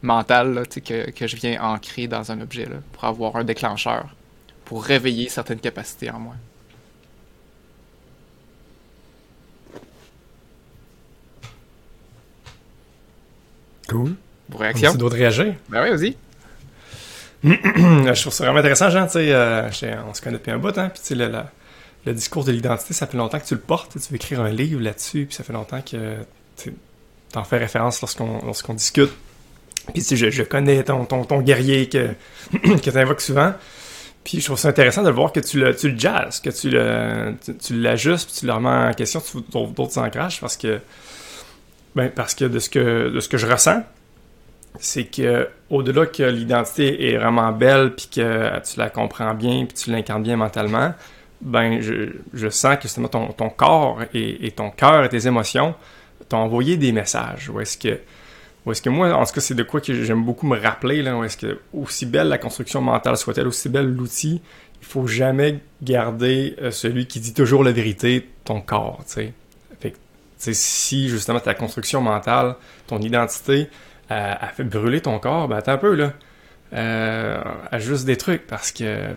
mental 0.01 0.63
que, 0.67 1.11
que, 1.11 1.27
je 1.27 1.35
viens 1.35 1.61
ancrer 1.61 2.07
dans 2.07 2.31
un 2.31 2.41
objet 2.41 2.65
là, 2.65 2.77
pour 2.93 3.03
avoir 3.05 3.35
un 3.35 3.43
déclencheur, 3.43 4.15
pour 4.65 4.83
réveiller 4.83 5.29
certaines 5.29 5.59
capacités 5.59 6.09
en 6.09 6.19
moi. 6.19 6.35
Cool. 13.89 14.15
Vos 14.49 14.57
réactions? 14.59 14.93
D'autres 14.93 15.15
réagir? 15.15 15.55
Ben 15.69 15.83
oui, 15.83 15.89
vas-y. 15.89 16.15
je 17.43 18.21
trouve 18.21 18.33
ça 18.33 18.43
vraiment 18.43 18.59
intéressant, 18.59 18.89
Jean. 18.89 19.07
Euh, 19.15 19.69
on 20.07 20.13
se 20.13 20.21
connaît 20.21 20.37
depuis 20.37 20.51
un 20.51 20.57
bout, 20.57 20.77
hein, 20.77 20.89
puis 20.89 21.15
le, 22.09 22.13
discours 22.13 22.43
de 22.43 22.51
l'identité, 22.51 22.93
ça 22.93 23.07
fait 23.07 23.17
longtemps 23.17 23.39
que 23.39 23.45
tu 23.45 23.55
le 23.55 23.59
portes. 23.59 23.93
Tu 23.93 24.09
veux 24.09 24.15
écrire 24.15 24.41
un 24.41 24.51
livre 24.51 24.81
là-dessus, 24.81 25.25
puis 25.25 25.35
ça 25.35 25.43
fait 25.43 25.53
longtemps 25.53 25.81
que 25.81 26.15
tu 26.57 26.73
en 27.35 27.43
fais 27.43 27.57
référence 27.57 28.01
lorsqu'on 28.01 28.43
lorsqu'on 28.45 28.73
discute. 28.73 29.11
Puis 29.93 30.03
je, 30.09 30.29
je 30.29 30.43
connais 30.43 30.83
ton, 30.83 31.05
ton, 31.05 31.25
ton 31.25 31.41
guerrier 31.41 31.89
que, 31.89 32.09
que 32.51 32.89
tu 32.89 32.97
invoques 32.97 33.21
souvent. 33.21 33.53
Puis 34.23 34.41
je 34.41 34.45
trouve 34.45 34.59
ça 34.59 34.69
intéressant 34.69 35.03
de 35.03 35.09
voir 35.09 35.31
que 35.31 35.39
tu 35.39 35.59
le, 35.59 35.75
tu 35.75 35.91
le 35.91 35.97
jazz, 35.97 36.39
que 36.39 36.49
tu 36.49 36.69
le 36.69 37.35
tu, 37.59 37.79
l'ajustes, 37.79 38.29
puis 38.29 38.39
tu 38.41 38.45
le 38.45 38.53
remets 38.53 38.89
en 38.89 38.93
question, 38.93 39.21
tu 39.21 39.41
trouves 39.43 39.73
d'autres 39.73 39.97
ancrages 39.97 40.39
parce 40.39 40.57
que 40.57 40.79
ben 41.95 42.09
parce 42.09 42.35
que 42.35 42.45
de 42.45 42.59
ce 42.59 42.69
que 42.69 43.09
de 43.09 43.19
ce 43.19 43.29
que 43.29 43.37
je 43.37 43.47
ressens, 43.47 43.81
c'est 44.79 45.05
que 45.05 45.47
au-delà 45.69 46.05
que 46.05 46.23
l'identité 46.23 47.09
est 47.09 47.17
vraiment 47.17 47.51
belle 47.51 47.95
puis 47.95 48.07
que 48.13 48.59
tu 48.59 48.77
la 48.77 48.89
comprends 48.89 49.33
bien 49.33 49.65
puis 49.65 49.75
tu 49.75 49.91
l'incarnes 49.91 50.23
bien 50.23 50.35
mentalement, 50.35 50.93
ben 51.41 51.81
je, 51.81 52.11
je 52.33 52.49
sens 52.49 52.75
que 52.77 52.83
justement 52.83 53.07
ton, 53.07 53.27
ton 53.27 53.49
corps 53.49 54.01
et, 54.13 54.45
et 54.45 54.51
ton 54.51 54.71
cœur 54.71 55.03
et 55.03 55.09
tes 55.09 55.27
émotions 55.27 55.75
t'ont 56.27 56.37
envoyé 56.37 56.77
des 56.77 56.91
messages. 56.91 57.49
Ou 57.49 57.59
est-ce 57.59 57.77
que 57.77 57.99
ou 58.65 58.71
est-ce 58.71 58.81
que 58.81 58.89
moi, 58.89 59.13
en 59.13 59.25
tout 59.25 59.33
cas, 59.33 59.41
c'est 59.41 59.55
de 59.55 59.63
quoi 59.63 59.79
que 59.79 59.93
j'aime 60.03 60.23
beaucoup 60.23 60.45
me 60.45 60.57
rappeler, 60.57 61.01
là, 61.01 61.21
est-ce 61.23 61.37
que, 61.37 61.59
aussi 61.73 62.05
belle 62.05 62.27
la 62.27 62.37
construction 62.37 62.81
mentale 62.81 63.15
soit-elle, 63.17 63.47
aussi 63.47 63.69
belle 63.69 63.87
l'outil, 63.87 64.41
il 64.81 64.85
faut 64.85 65.07
jamais 65.07 65.59
garder 65.81 66.55
euh, 66.61 66.71
celui 66.71 67.07
qui 67.07 67.19
dit 67.19 67.33
toujours 67.33 67.63
la 67.63 67.71
vérité, 67.71 68.29
ton 68.43 68.61
corps, 68.61 69.03
tu 69.07 69.13
sais. 69.13 69.33
Fait 69.79 69.95
si, 70.37 71.09
justement, 71.09 71.39
ta 71.39 71.53
construction 71.53 72.01
mentale, 72.01 72.55
ton 72.87 72.99
identité, 72.99 73.69
euh, 74.11 74.33
a 74.39 74.47
fait 74.47 74.63
brûler 74.63 75.01
ton 75.01 75.19
corps, 75.19 75.47
ben, 75.47 75.57
attends 75.57 75.73
un 75.73 75.77
peu, 75.77 75.95
là. 75.95 76.13
Euh, 76.73 77.41
ajuste 77.71 78.05
des 78.05 78.17
trucs, 78.17 78.45
parce 78.45 78.71
que, 78.71 79.07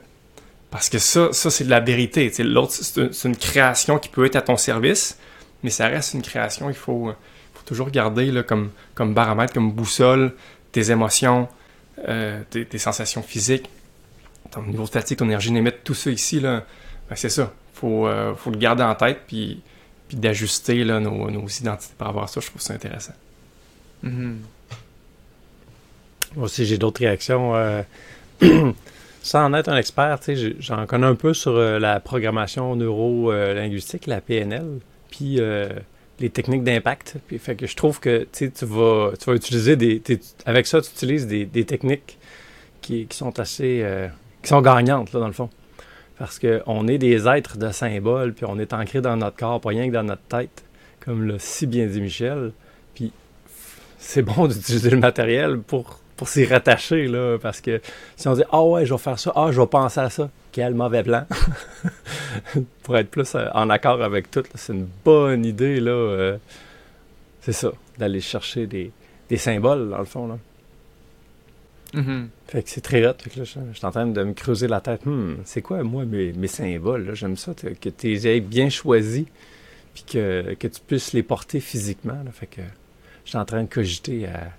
parce 0.72 0.88
que 0.88 0.98
ça, 0.98 1.32
ça, 1.32 1.50
c'est 1.50 1.64
de 1.64 1.70
la 1.70 1.80
vérité. 1.80 2.32
L'autre, 2.38 2.72
c'est 2.72 3.28
une 3.28 3.36
création 3.36 3.98
qui 3.98 4.08
peut 4.08 4.24
être 4.24 4.36
à 4.36 4.42
ton 4.42 4.56
service, 4.56 5.18
mais 5.62 5.68
ça 5.68 5.86
reste 5.86 6.14
une 6.14 6.22
création, 6.22 6.70
il 6.70 6.74
faut 6.74 7.14
toujours 7.66 7.90
garder 7.90 8.32
là, 8.32 8.42
comme, 8.42 8.70
comme 8.94 9.14
baromètre, 9.14 9.52
comme 9.52 9.70
boussole, 9.70 10.34
tes 10.72 10.90
émotions, 10.90 11.46
euh, 12.08 12.40
tes, 12.50 12.78
sensations 12.78 13.22
physiques, 13.22 13.68
ton 14.50 14.62
niveau 14.62 14.84
de 14.84 14.90
fatigue, 14.90 15.18
ton 15.18 15.26
énergie 15.26 15.52
limite, 15.52 15.84
tout 15.84 15.94
ça 15.94 16.10
ici, 16.10 16.40
là, 16.40 16.64
ben, 17.08 17.16
c'est 17.16 17.28
ça. 17.28 17.52
Il 17.74 17.78
faut, 17.78 18.06
euh, 18.06 18.34
faut 18.34 18.50
le 18.50 18.58
garder 18.58 18.82
en 18.82 18.94
tête, 18.94 19.20
puis, 19.26 19.60
puis 20.08 20.16
d'ajuster 20.16 20.84
nos, 20.84 21.30
nos, 21.30 21.48
identités 21.48 21.94
par 21.98 22.08
rapport 22.08 22.24
à 22.24 22.28
ça. 22.28 22.40
Je 22.40 22.46
trouve 22.46 22.62
ça 22.62 22.72
intéressant. 22.72 23.14
Mm-hmm. 24.04 24.34
Moi 26.34 26.44
aussi, 26.46 26.64
j'ai 26.64 26.78
d'autres 26.78 27.00
réactions. 27.00 27.54
Euh, 27.54 27.82
sans 29.22 29.46
en 29.46 29.54
être 29.54 29.68
un 29.68 29.76
expert, 29.76 30.18
j'en 30.58 30.86
connais 30.86 31.06
un 31.06 31.14
peu 31.14 31.34
sur 31.34 31.56
la 31.56 32.00
programmation 32.00 32.74
neuro-linguistique, 32.76 34.06
la 34.06 34.20
PNL. 34.20 34.80
Puis 35.10 35.40
les 36.22 36.30
techniques 36.30 36.64
d'impact. 36.64 37.16
Puis 37.26 37.38
fait 37.38 37.56
que 37.56 37.66
je 37.66 37.76
trouve 37.76 38.00
que 38.00 38.26
tu 38.32 38.50
vas, 38.62 39.12
tu 39.18 39.24
vas 39.26 39.34
utiliser 39.34 39.76
des. 39.76 40.00
Avec 40.46 40.66
ça, 40.66 40.80
tu 40.80 40.90
utilises 40.90 41.26
des, 41.26 41.44
des 41.44 41.64
techniques 41.64 42.18
qui, 42.80 43.06
qui, 43.06 43.16
sont 43.16 43.38
assez. 43.38 43.82
Euh, 43.82 44.08
qui 44.42 44.48
sont 44.48 44.62
gagnantes, 44.62 45.12
là, 45.12 45.20
dans 45.20 45.26
le 45.26 45.32
fond. 45.32 45.50
Parce 46.18 46.38
qu'on 46.38 46.88
est 46.88 46.98
des 46.98 47.26
êtres 47.28 47.58
de 47.58 47.70
symboles, 47.70 48.32
puis 48.32 48.46
on 48.48 48.58
est 48.58 48.72
ancré 48.72 49.00
dans 49.00 49.16
notre 49.16 49.36
corps, 49.36 49.60
pas 49.60 49.70
rien 49.70 49.88
que 49.88 49.92
dans 49.92 50.04
notre 50.04 50.22
tête, 50.22 50.64
comme 51.00 51.26
l'a 51.26 51.38
si 51.38 51.66
bien 51.66 51.86
dit 51.86 52.00
Michel. 52.00 52.52
Puis 52.94 53.12
c'est 53.98 54.22
bon 54.22 54.46
d'utiliser 54.48 54.90
le 54.90 54.98
matériel 54.98 55.58
pour, 55.58 55.98
pour 56.22 56.28
s'y 56.28 56.44
rattacher, 56.44 57.08
là, 57.08 57.36
parce 57.42 57.60
que 57.60 57.80
si 58.14 58.28
on 58.28 58.34
dit 58.34 58.44
Ah 58.52 58.62
ouais, 58.62 58.86
je 58.86 58.94
vais 58.94 58.98
faire 58.98 59.18
ça, 59.18 59.32
ah, 59.34 59.48
je 59.50 59.60
vais 59.60 59.66
penser 59.66 59.98
à 59.98 60.08
ça, 60.08 60.30
quel 60.52 60.72
mauvais 60.72 61.02
plan. 61.02 61.26
pour 62.84 62.96
être 62.96 63.10
plus 63.10 63.34
euh, 63.34 63.48
en 63.54 63.68
accord 63.70 64.00
avec 64.00 64.30
tout, 64.30 64.44
c'est 64.54 64.72
une 64.72 64.86
bonne 65.04 65.44
idée, 65.44 65.80
là. 65.80 65.90
Euh, 65.90 66.38
c'est 67.40 67.52
ça, 67.52 67.72
d'aller 67.98 68.20
chercher 68.20 68.68
des, 68.68 68.92
symboles, 69.36 69.90
dans 69.90 69.98
le 69.98 70.04
fond, 70.04 70.28
là. 70.28 70.38
Mm-hmm. 71.94 72.26
Fait 72.46 72.62
que 72.62 72.70
c'est 72.70 72.82
très 72.82 73.04
hot. 73.04 73.14
je, 73.36 73.42
suis 73.42 73.58
en 73.82 73.90
train 73.90 74.06
de 74.06 74.22
me 74.22 74.32
creuser 74.32 74.68
la 74.68 74.80
tête. 74.80 75.04
Hmm, 75.04 75.38
c'est 75.44 75.60
quoi, 75.60 75.82
moi, 75.82 76.04
mes, 76.04 76.46
symboles? 76.46 77.14
J'aime 77.14 77.36
ça, 77.36 77.52
que 77.52 77.88
tu 77.88 78.06
les 78.06 78.28
aies 78.28 78.38
bien 78.38 78.70
choisis, 78.70 79.26
puis 79.92 80.04
que, 80.04 80.54
tu 80.54 80.80
puisses 80.86 81.14
les 81.14 81.24
porter 81.24 81.58
physiquement. 81.58 82.22
Fait 82.32 82.46
que 82.46 82.62
je 83.24 83.30
suis 83.30 83.38
en 83.38 83.44
train 83.44 83.64
de 83.64 83.68
cogiter 83.68 84.28
à 84.28 84.52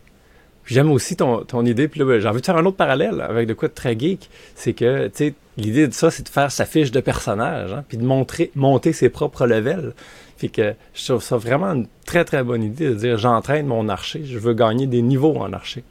J'aime 0.65 0.91
aussi 0.91 1.15
ton, 1.15 1.39
ton 1.39 1.65
idée, 1.65 1.87
puis 1.87 1.99
là, 1.99 2.05
ben, 2.05 2.19
j'ai 2.19 2.27
envie 2.27 2.39
de 2.39 2.45
faire 2.45 2.55
un 2.55 2.65
autre 2.65 2.77
parallèle 2.77 3.21
avec 3.21 3.47
de 3.47 3.53
quoi 3.53 3.67
de 3.67 3.73
très 3.73 3.97
geek. 3.99 4.29
C'est 4.55 4.73
que, 4.73 5.07
tu 5.07 5.11
sais, 5.15 5.33
l'idée 5.57 5.87
de 5.87 5.93
ça, 5.93 6.09
c'est 6.09 6.23
de 6.23 6.29
faire 6.29 6.51
sa 6.51 6.65
fiche 6.65 6.91
de 6.91 7.01
personnage, 7.01 7.73
hein, 7.73 7.83
puis 7.87 7.97
de 7.97 8.05
montrer, 8.05 8.51
monter 8.55 8.93
ses 8.93 9.09
propres 9.09 9.45
levels. 9.45 9.93
Fait 10.37 10.47
que 10.49 10.73
je 10.93 11.05
trouve 11.05 11.23
ça 11.23 11.37
vraiment 11.37 11.67
une 11.67 11.87
très 12.05 12.25
très 12.25 12.43
bonne 12.43 12.63
idée 12.63 12.89
de 12.89 12.95
dire 12.95 13.17
j'entraîne 13.17 13.67
mon 13.67 13.87
archer, 13.89 14.23
je 14.25 14.37
veux 14.37 14.53
gagner 14.53 14.87
des 14.87 15.01
niveaux 15.01 15.37
en 15.37 15.51
archer. 15.53 15.83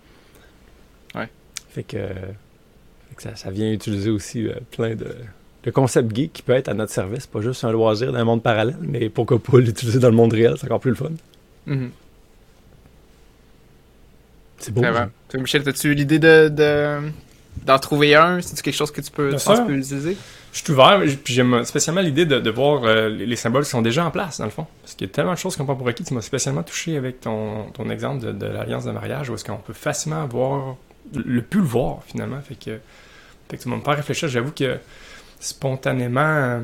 Ouais. 1.14 1.28
Fait 1.70 1.82
que, 1.82 1.98
ça, 3.18 3.36
ça, 3.36 3.50
vient 3.50 3.70
utiliser 3.70 4.10
aussi 4.10 4.48
euh, 4.48 4.54
plein 4.72 4.96
de, 4.96 5.14
de 5.64 5.70
concepts 5.70 6.14
geek 6.14 6.32
qui 6.32 6.42
peut 6.42 6.54
être 6.54 6.68
à 6.68 6.74
notre 6.74 6.92
service, 6.92 7.26
pas 7.26 7.40
juste 7.40 7.62
un 7.64 7.72
loisir 7.72 8.12
d'un 8.12 8.24
monde 8.24 8.42
parallèle, 8.42 8.76
mais 8.80 9.08
pourquoi 9.10 9.38
pas 9.38 9.58
l'utiliser 9.60 9.98
dans 9.98 10.10
le 10.10 10.16
monde 10.16 10.32
réel, 10.32 10.54
c'est 10.58 10.66
encore 10.66 10.80
plus 10.80 10.90
le 10.90 10.96
fun. 10.96 11.10
Mm-hmm. 11.68 11.88
C'est 14.62 14.72
beau. 14.72 14.82
Michel, 15.34 15.68
as-tu 15.68 15.94
l'idée 15.94 16.18
de, 16.18 17.00
d'en 17.64 17.78
trouver 17.78 18.14
un? 18.14 18.40
C'est-tu 18.40 18.62
quelque 18.62 18.74
chose 18.74 18.90
que 18.90 19.00
tu 19.00 19.10
peux, 19.10 19.34
utiliser? 19.34 20.16
Je 20.52 20.58
suis 20.58 20.72
ouvert, 20.72 21.00
puis 21.24 21.34
j'aime 21.34 21.64
spécialement 21.64 22.02
l'idée 22.02 22.26
de, 22.26 22.50
voir 22.50 22.84
euh, 22.84 23.08
les 23.08 23.36
symboles 23.36 23.64
qui 23.64 23.70
sont 23.70 23.82
déjà 23.82 24.04
en 24.04 24.10
place, 24.10 24.38
dans 24.38 24.44
le 24.44 24.50
fond. 24.50 24.66
Parce 24.82 24.94
qu'il 24.94 25.06
y 25.06 25.10
a 25.10 25.12
tellement 25.12 25.32
de 25.32 25.38
choses 25.38 25.56
qu'on 25.56 25.64
prend 25.64 25.76
pour 25.76 25.88
acquis. 25.88 26.04
Tu 26.04 26.14
m'as 26.14 26.20
spécialement 26.20 26.62
touché 26.62 26.96
avec 26.96 27.20
ton, 27.20 27.64
ton 27.72 27.88
exemple 27.90 28.32
de, 28.32 28.46
l'alliance 28.46 28.84
de 28.84 28.92
mariage, 28.92 29.30
où 29.30 29.34
est-ce 29.34 29.44
qu'on 29.44 29.56
peut 29.56 29.72
facilement 29.72 30.26
voir, 30.26 30.76
le 31.12 31.42
plus 31.42 31.60
le 31.60 31.66
voir, 31.66 32.00
finalement. 32.06 32.40
Fait 32.40 32.54
que, 32.54 32.78
fait 33.48 33.56
que 33.56 33.62
tu 33.62 33.68
m'as 33.68 33.78
pas 33.78 33.94
réfléchir. 33.94 34.28
J'avoue 34.28 34.52
que 34.52 34.78
spontanément, 35.40 36.20
euh, 36.20 36.60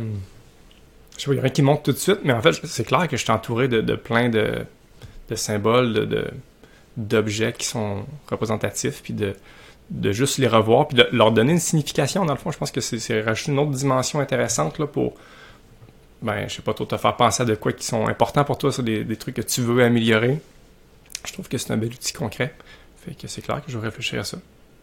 je 1.19 1.25
vois, 1.25 1.35
il 1.35 1.38
y 1.38 1.40
a 1.40 1.43
rien 1.43 1.50
qui 1.50 1.62
monte 1.62 1.83
tout 1.83 1.93
de 1.93 1.97
suite, 1.97 2.21
mais 2.25 2.33
en 2.33 2.43
fait, 2.43 2.52
c'est 2.64 2.85
clair 2.85 3.09
que 3.09 3.17
je 3.17 3.23
suis 3.23 3.33
entouré 3.33 3.69
de, 3.69 3.97
plein 3.97 4.28
de, 4.28 4.64
symboles, 5.35 5.93
de 5.95 6.31
d'objets 6.99 7.55
qui 7.57 7.67
sont 7.67 8.05
représentatifs, 8.31 9.02
puis 9.02 9.14
de, 9.14 9.35
de 9.90 10.12
juste 10.12 10.37
les 10.38 10.49
revoir, 10.49 10.88
puis 10.88 10.99
de 10.99 11.09
leur 11.12 11.33
donner 11.33 11.52
une 11.52 11.59
signification. 11.61 12.26
Dans 12.26 12.35
le 12.35 12.38
fond, 12.38 12.50
je 12.50 12.59
pense 12.59 12.71
que 12.71 12.81
c'est 12.81 13.23
rajouter 13.23 13.52
une 13.52 13.59
autre 13.61 13.71
dimension 13.71 14.21
intéressante 14.21 14.78
là, 14.78 14.87
pour, 14.87 15.14
ben, 16.21 16.49
je 16.49 16.57
sais 16.57 16.62
pas 16.62 16.75
trop, 16.75 16.85
te 16.85 16.97
faire 16.97 17.17
penser 17.17 17.45
à 17.45 17.47
de 17.47 17.55
quoi 17.55 17.73
qui 17.73 17.87
sont 17.87 18.07
importants 18.07 18.45
pour 18.45 18.59
toi, 18.59 18.71
des, 18.83 19.05
des 19.05 19.17
trucs 19.17 19.37
que 19.37 19.43
tu 19.43 19.62
veux 19.62 19.83
améliorer. 19.83 20.40
Je 21.25 21.33
trouve 21.33 21.49
que 21.49 21.57
c'est 21.57 21.73
un 21.73 21.76
bel 21.76 21.90
outil 21.90 22.12
concret. 22.12 22.55
Fait 23.05 23.14
que 23.14 23.28
c'est 23.28 23.43
clair 23.43 23.64
que 23.64 23.71
je 23.71 23.78
vais 23.78 23.87
réfléchir 23.87 24.21
à 24.21 24.25
ça. 24.25 24.38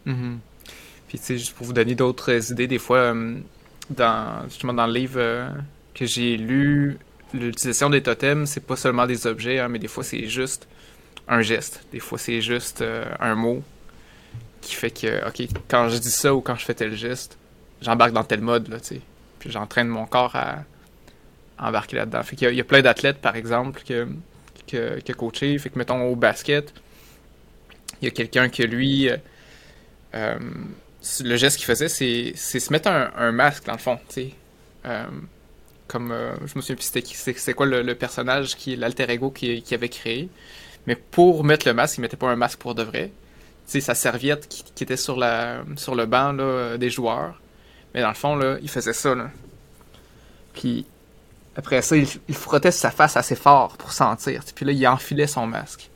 Mm-hmm. 0.06 0.36
Puis, 1.08 1.18
tu 1.18 1.24
sais, 1.24 1.38
juste 1.38 1.54
pour 1.54 1.66
vous 1.66 1.72
donner 1.72 1.94
d'autres 1.94 2.50
idées, 2.50 2.66
des 2.66 2.78
fois, 2.78 2.98
euh, 2.98 3.36
dans, 3.90 4.42
justement, 4.48 4.72
dans 4.72 4.86
le 4.86 4.92
livre 4.92 5.18
euh, 5.18 5.48
que 5.94 6.06
j'ai 6.06 6.36
lu, 6.36 6.98
l'utilisation 7.32 7.90
des 7.90 8.02
totems, 8.02 8.46
c'est 8.46 8.64
pas 8.66 8.76
seulement 8.76 9.06
des 9.06 9.26
objets, 9.26 9.58
hein, 9.58 9.68
mais 9.68 9.78
des 9.78 9.88
fois, 9.88 10.02
c'est 10.02 10.26
juste 10.26 10.66
un 11.28 11.42
geste. 11.42 11.84
Des 11.92 12.00
fois, 12.00 12.18
c'est 12.18 12.40
juste 12.40 12.82
euh, 12.82 13.04
un 13.20 13.34
mot 13.34 13.62
qui 14.60 14.74
fait 14.74 14.90
que, 14.90 15.28
OK, 15.28 15.48
quand 15.68 15.88
je 15.88 15.98
dis 15.98 16.10
ça 16.10 16.34
ou 16.34 16.40
quand 16.40 16.56
je 16.56 16.64
fais 16.64 16.74
tel 16.74 16.94
geste, 16.94 17.38
j'embarque 17.82 18.12
dans 18.12 18.24
tel 18.24 18.40
mode, 18.40 18.68
là, 18.68 18.80
tu 18.80 18.86
sais. 18.96 19.00
Puis 19.38 19.50
j'entraîne 19.50 19.88
mon 19.88 20.06
corps 20.06 20.34
à 20.34 20.64
embarquer 21.58 21.96
là-dedans. 21.96 22.22
Fait 22.22 22.36
qu'il 22.36 22.54
y, 22.54 22.60
a 22.60 22.64
plein 22.64 22.82
d'athlètes, 22.82 23.18
par 23.18 23.36
exemple, 23.36 23.82
que, 23.86 24.08
que, 24.66 25.00
que 25.00 25.12
coaché. 25.12 25.58
Fait 25.58 25.70
que, 25.70 25.78
mettons, 25.78 26.02
au 26.02 26.16
basket, 26.16 26.72
il 28.00 28.06
y 28.06 28.08
a 28.08 28.10
quelqu'un 28.10 28.48
que 28.48 28.62
lui, 28.62 29.08
euh, 30.14 30.38
le 31.20 31.36
geste 31.36 31.56
qu'il 31.58 31.66
faisait, 31.66 31.88
c'est 31.88 32.34
se 32.34 32.72
mettre 32.72 32.88
un, 32.88 33.32
masque, 33.32 33.64
dans 33.66 33.72
le 33.72 33.78
fond, 33.78 33.98
tu 34.08 34.14
sais. 34.14 34.30
Euh, 34.86 35.04
comme, 35.88 36.10
euh, 36.10 36.34
je 36.46 36.56
me 36.56 36.60
souviens 36.60 36.76
plus 36.76 37.36
c'est 37.36 37.54
quoi 37.54 37.66
le, 37.66 37.94
personnage, 37.94 38.56
qui 38.56 38.76
l'alter 38.76 39.08
ego 39.10 39.30
qui, 39.30 39.62
qui 39.62 39.74
avait 39.74 39.88
créé. 39.88 40.28
Mais 40.86 40.96
pour 40.96 41.44
mettre 41.44 41.66
le 41.66 41.74
masque, 41.74 41.98
il 41.98 42.00
mettait 42.00 42.16
pas 42.16 42.28
un 42.28 42.36
masque 42.36 42.58
pour 42.58 42.74
de 42.74 42.82
vrai. 42.82 43.10
Tu 43.66 43.72
sais, 43.72 43.80
sa 43.80 43.94
serviette 43.94 44.48
qui, 44.48 44.84
était 44.84 44.96
sur, 44.96 45.16
la, 45.16 45.64
sur 45.76 45.94
le 45.94 46.06
banc 46.06 46.32
là, 46.32 46.78
des 46.78 46.90
joueurs. 46.90 47.40
Mais 47.94 48.02
dans 48.02 48.08
le 48.08 48.14
fond, 48.14 48.36
là, 48.36 48.56
il 48.62 48.68
faisait 48.68 48.92
ça. 48.92 49.14
Là. 49.14 49.30
Puis 50.54 50.86
après 51.56 51.82
ça, 51.82 51.96
il, 51.96 52.06
frottait 52.34 52.70
sa 52.70 52.90
face 52.90 53.16
assez 53.16 53.36
fort 53.36 53.76
pour 53.76 53.92
sentir. 53.92 54.42
Puis 54.54 54.64
là, 54.64 54.72
il 54.72 54.86
enfilait 54.86 55.26
son 55.26 55.46
masque. 55.46 55.90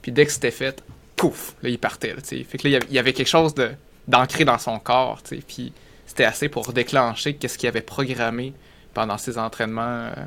Puis 0.00 0.12
dès 0.12 0.24
que 0.24 0.32
c'était 0.32 0.50
fait, 0.50 0.82
pouf, 1.16 1.54
là, 1.62 1.68
il 1.68 1.78
partait. 1.78 2.14
Là, 2.14 2.20
fait 2.22 2.44
que 2.44 2.68
là, 2.68 2.78
il 2.88 2.94
y 2.94 2.98
avait 2.98 3.12
quelque 3.12 3.28
chose 3.28 3.54
de 3.54 3.72
d'ancrer 4.08 4.44
dans 4.44 4.58
son 4.58 4.80
corps, 4.80 5.22
tu 5.22 5.36
sais, 5.36 5.42
puis 5.46 5.72
c'était 6.06 6.24
assez 6.24 6.48
pour 6.48 6.72
déclencher 6.72 7.34
qu'est-ce 7.34 7.56
qu'il 7.56 7.68
avait 7.68 7.82
programmé 7.82 8.52
pendant 8.94 9.16
ses 9.16 9.38
entraînements. 9.38 10.10
Euh. 10.16 10.24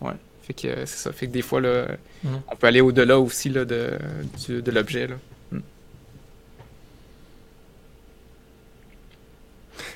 Ouais, 0.00 0.14
fait 0.52 0.68
que 0.68 0.86
c'est 0.86 0.98
ça. 0.98 1.12
Fait 1.12 1.26
que 1.26 1.32
des 1.32 1.42
fois, 1.42 1.60
là, 1.60 1.86
mm-hmm. 2.24 2.28
on 2.50 2.56
peut 2.56 2.66
aller 2.66 2.80
au-delà 2.80 3.18
aussi 3.18 3.48
là, 3.48 3.64
de, 3.64 3.92
de 4.48 4.70
l'objet. 4.70 5.08
Mm. 5.50 5.58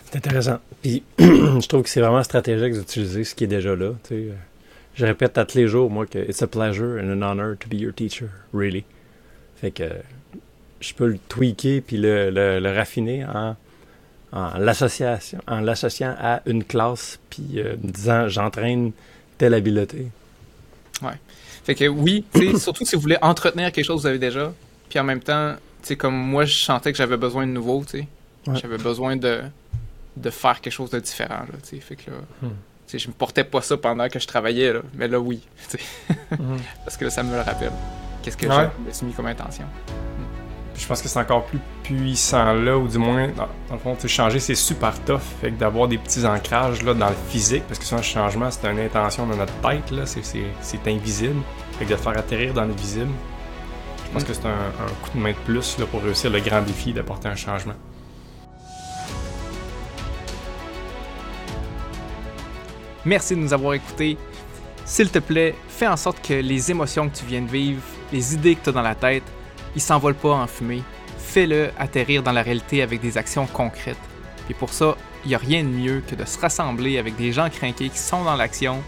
C'est 0.05 0.17
intéressant. 0.17 0.59
Puis 0.83 1.03
je 1.19 1.67
trouve 1.67 1.83
que 1.83 1.89
c'est 1.89 2.01
vraiment 2.01 2.23
stratégique 2.23 2.75
d'utiliser 2.75 3.25
ce 3.25 3.35
qui 3.35 3.45
est 3.45 3.49
déjà 3.49 3.75
là. 3.75 3.93
Je 4.95 5.05
répète 5.05 5.37
à 5.37 5.45
tous 5.45 5.59
les 5.59 5.69
jours, 5.69 5.91
moi, 5.91 6.07
que 6.07 6.19
it's 6.19 6.43
a 6.43 6.47
pleasure 6.47 6.99
and 6.99 7.11
an 7.11 7.23
honor 7.23 7.57
to 7.59 7.69
be 7.69 7.75
your 7.75 7.93
teacher, 7.95 8.29
really. 8.55 8.85
Fait 9.57 9.71
que 9.71 9.85
je 10.81 10.95
peux 10.95 11.09
le 11.09 11.19
tweaker 11.29 11.83
puis 11.83 11.97
le, 11.99 12.31
le, 12.31 12.75
raffiner 12.75 13.25
en, 13.25 13.57
en 14.33 14.59
l'associant 14.59 16.15
à 16.19 16.43
une 16.47 16.65
classe 16.65 17.19
puis 17.31 17.55
euh, 17.57 17.75
disant 17.79 18.29
j'entraîne 18.29 18.93
telle 19.39 19.55
habileté. 19.55 20.09
Ouais. 21.03 21.19
Fait 21.65 21.75
que 21.75 21.87
oui, 21.87 22.25
surtout 22.59 22.85
si 22.85 22.97
vous 22.97 23.03
voulez 23.03 23.19
entretenir 23.21 23.73
quelque 23.73 23.85
chose 23.85 23.99
que 23.99 24.03
vous 24.03 24.07
avez 24.07 24.19
déjà, 24.19 24.53
puis 24.89 24.99
en 24.99 25.05
même 25.05 25.21
temps, 25.21 25.55
tu 25.83 25.97
comme 25.97 26.17
moi 26.17 26.45
je 26.45 26.59
sentais 26.59 26.93
que 26.93 26.99
j'avais 26.99 27.17
besoin 27.17 27.47
de 27.47 27.53
nouveau, 27.53 27.85
tu 27.85 27.99
sais. 27.99 28.09
J'avais 28.55 28.79
besoin 28.79 29.17
de, 29.17 29.43
de 30.17 30.31
faire 30.31 30.61
quelque 30.61 30.73
chose 30.73 30.91
de 30.91 31.01
différent, 31.01 31.41
là, 31.41 31.59
tu 31.63 31.77
sais. 31.77 31.81
Fait 31.81 31.97
que 31.97 32.11
là, 32.11 32.17
hmm. 32.43 32.51
je 32.95 33.09
me 33.09 33.13
portais 33.13 33.45
pas 33.45 33.61
ça 33.61 33.77
pendant 33.77 34.09
que 34.09 34.21
je 34.21 34.27
travaillais, 34.27 34.73
là, 34.73 34.83
mais 34.95 35.09
là 35.09 35.19
oui, 35.19 35.41
tu 35.69 35.79
sais. 35.79 35.85
Hmm. 36.31 36.57
Parce 36.85 36.97
que 36.97 37.05
là, 37.05 37.11
ça 37.11 37.23
me 37.23 37.33
le 37.33 37.41
rappelle. 37.41 37.73
Qu'est-ce 38.23 38.37
que 38.37 38.47
j'ai 38.47 39.07
mis 39.07 39.13
comme 39.13 39.27
intention 39.27 39.67
je 40.79 40.87
pense 40.87 41.03
que 41.03 41.09
c'est 41.09 41.19
encore 41.19 41.45
plus 41.47 41.59
puissant 41.87 42.53
là, 42.53 42.77
ou 42.77 42.89
du 42.89 42.99
moins, 42.99 43.29
dans, 43.29 43.49
le 43.71 43.79
fond, 43.79 43.97
changer, 44.07 44.41
c'est 44.41 44.55
super 44.55 44.99
tough. 45.05 45.21
Fait 45.41 45.51
que 45.51 45.57
d'avoir 45.57 45.89
des 45.89 45.99
petits 45.99 46.27
ancrages 46.27 46.83
là, 46.83 46.95
dans 46.95 47.09
le 47.09 47.17
physique, 47.29 47.63
parce 47.69 47.79
que 47.79 47.85
ça, 47.85 47.97
un 47.97 48.03
changement, 48.03 48.51
c'est 48.51 48.67
une 48.67 48.81
intention 48.81 49.27
dans 49.27 49.37
notre 49.37 49.55
tête, 49.61 49.91
là, 49.91 50.05
c'est 50.07 50.89
invisible. 50.89 51.41
Fait 51.79 51.85
que 51.85 51.91
de 51.91 51.97
faire 51.97 52.19
atterrir 52.19 52.55
dans 52.55 52.65
le 52.65 52.73
visible, 52.73 53.11
je 54.07 54.13
pense 54.13 54.23
mm. 54.23 54.27
que 54.27 54.35
c'est 54.35 54.47
un, 54.47 55.03
coup 55.03 55.11
de 55.17 55.23
main 55.23 55.31
de 55.31 55.37
plus 55.37 55.79
là, 55.79 55.87
pour 55.87 56.03
réussir 56.03 56.31
le 56.31 56.41
grand 56.41 56.63
défi 56.63 56.93
d'apporter 56.93 57.29
un 57.29 57.37
changement. 57.37 57.75
Merci 63.05 63.37
de 63.37 63.41
nous 63.41 63.53
avoir 63.53 63.75
écoutés. 63.75 64.19
S'il 64.85 65.11
te 65.11 65.21
plaît, 65.21 65.55
fais 65.69 65.87
en 65.87 65.97
sorte 65.97 66.21
que 66.27 66.35
les 66.35 66.71
émotions 66.73 67.09
que 67.09 67.17
tu 67.17 67.25
viens 67.25 67.43
de 67.43 67.51
vivre, 67.51 67.83
les 68.13 68.35
idées 68.35 68.57
que 68.57 68.65
tu 68.65 68.71
as 68.71 68.73
dans 68.73 68.83
la 68.83 68.97
tête, 68.97 69.23
il 69.77 69.81
s'envole 69.81 70.15
pas 70.15 70.31
en 70.31 70.47
fumée. 70.49 70.83
Fais-le 71.27 71.71
atterrir 71.79 72.23
dans 72.23 72.33
la 72.33 72.43
réalité 72.43 72.81
avec 72.81 73.01
des 73.03 73.19
actions 73.19 73.47
concrètes. 73.47 73.97
Et 74.49 74.55
pour 74.55 74.73
ça, 74.73 74.97
il 75.25 75.29
n'y 75.29 75.35
a 75.35 75.39
rien 75.39 75.65
de 75.65 75.69
mieux 75.69 76.03
que 76.09 76.15
de 76.15 76.25
se 76.25 76.39
rassembler 76.39 76.99
avec 76.99 77.17
des 77.17 77.33
gens 77.33 77.51
craqués 77.51 77.91
qui 77.91 77.99
sont 77.99 78.25
dans 78.25 78.37
l'action. 78.37 78.83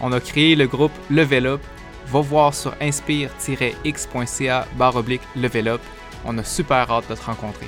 On 0.00 0.12
a 0.12 0.20
créé 0.20 0.56
le 0.56 0.66
groupe 0.66 0.92
Level 1.10 1.46
Up. 1.46 1.60
Va 2.06 2.20
voir 2.20 2.54
sur 2.54 2.74
inspire-x.ca 2.80 4.66
barre 4.76 4.96
oblique 4.96 5.20
Level 5.36 5.68
Up. 5.68 5.80
On 6.24 6.38
a 6.38 6.44
super 6.44 6.90
hâte 6.90 7.10
de 7.10 7.14
te 7.16 7.24
rencontrer. 7.24 7.66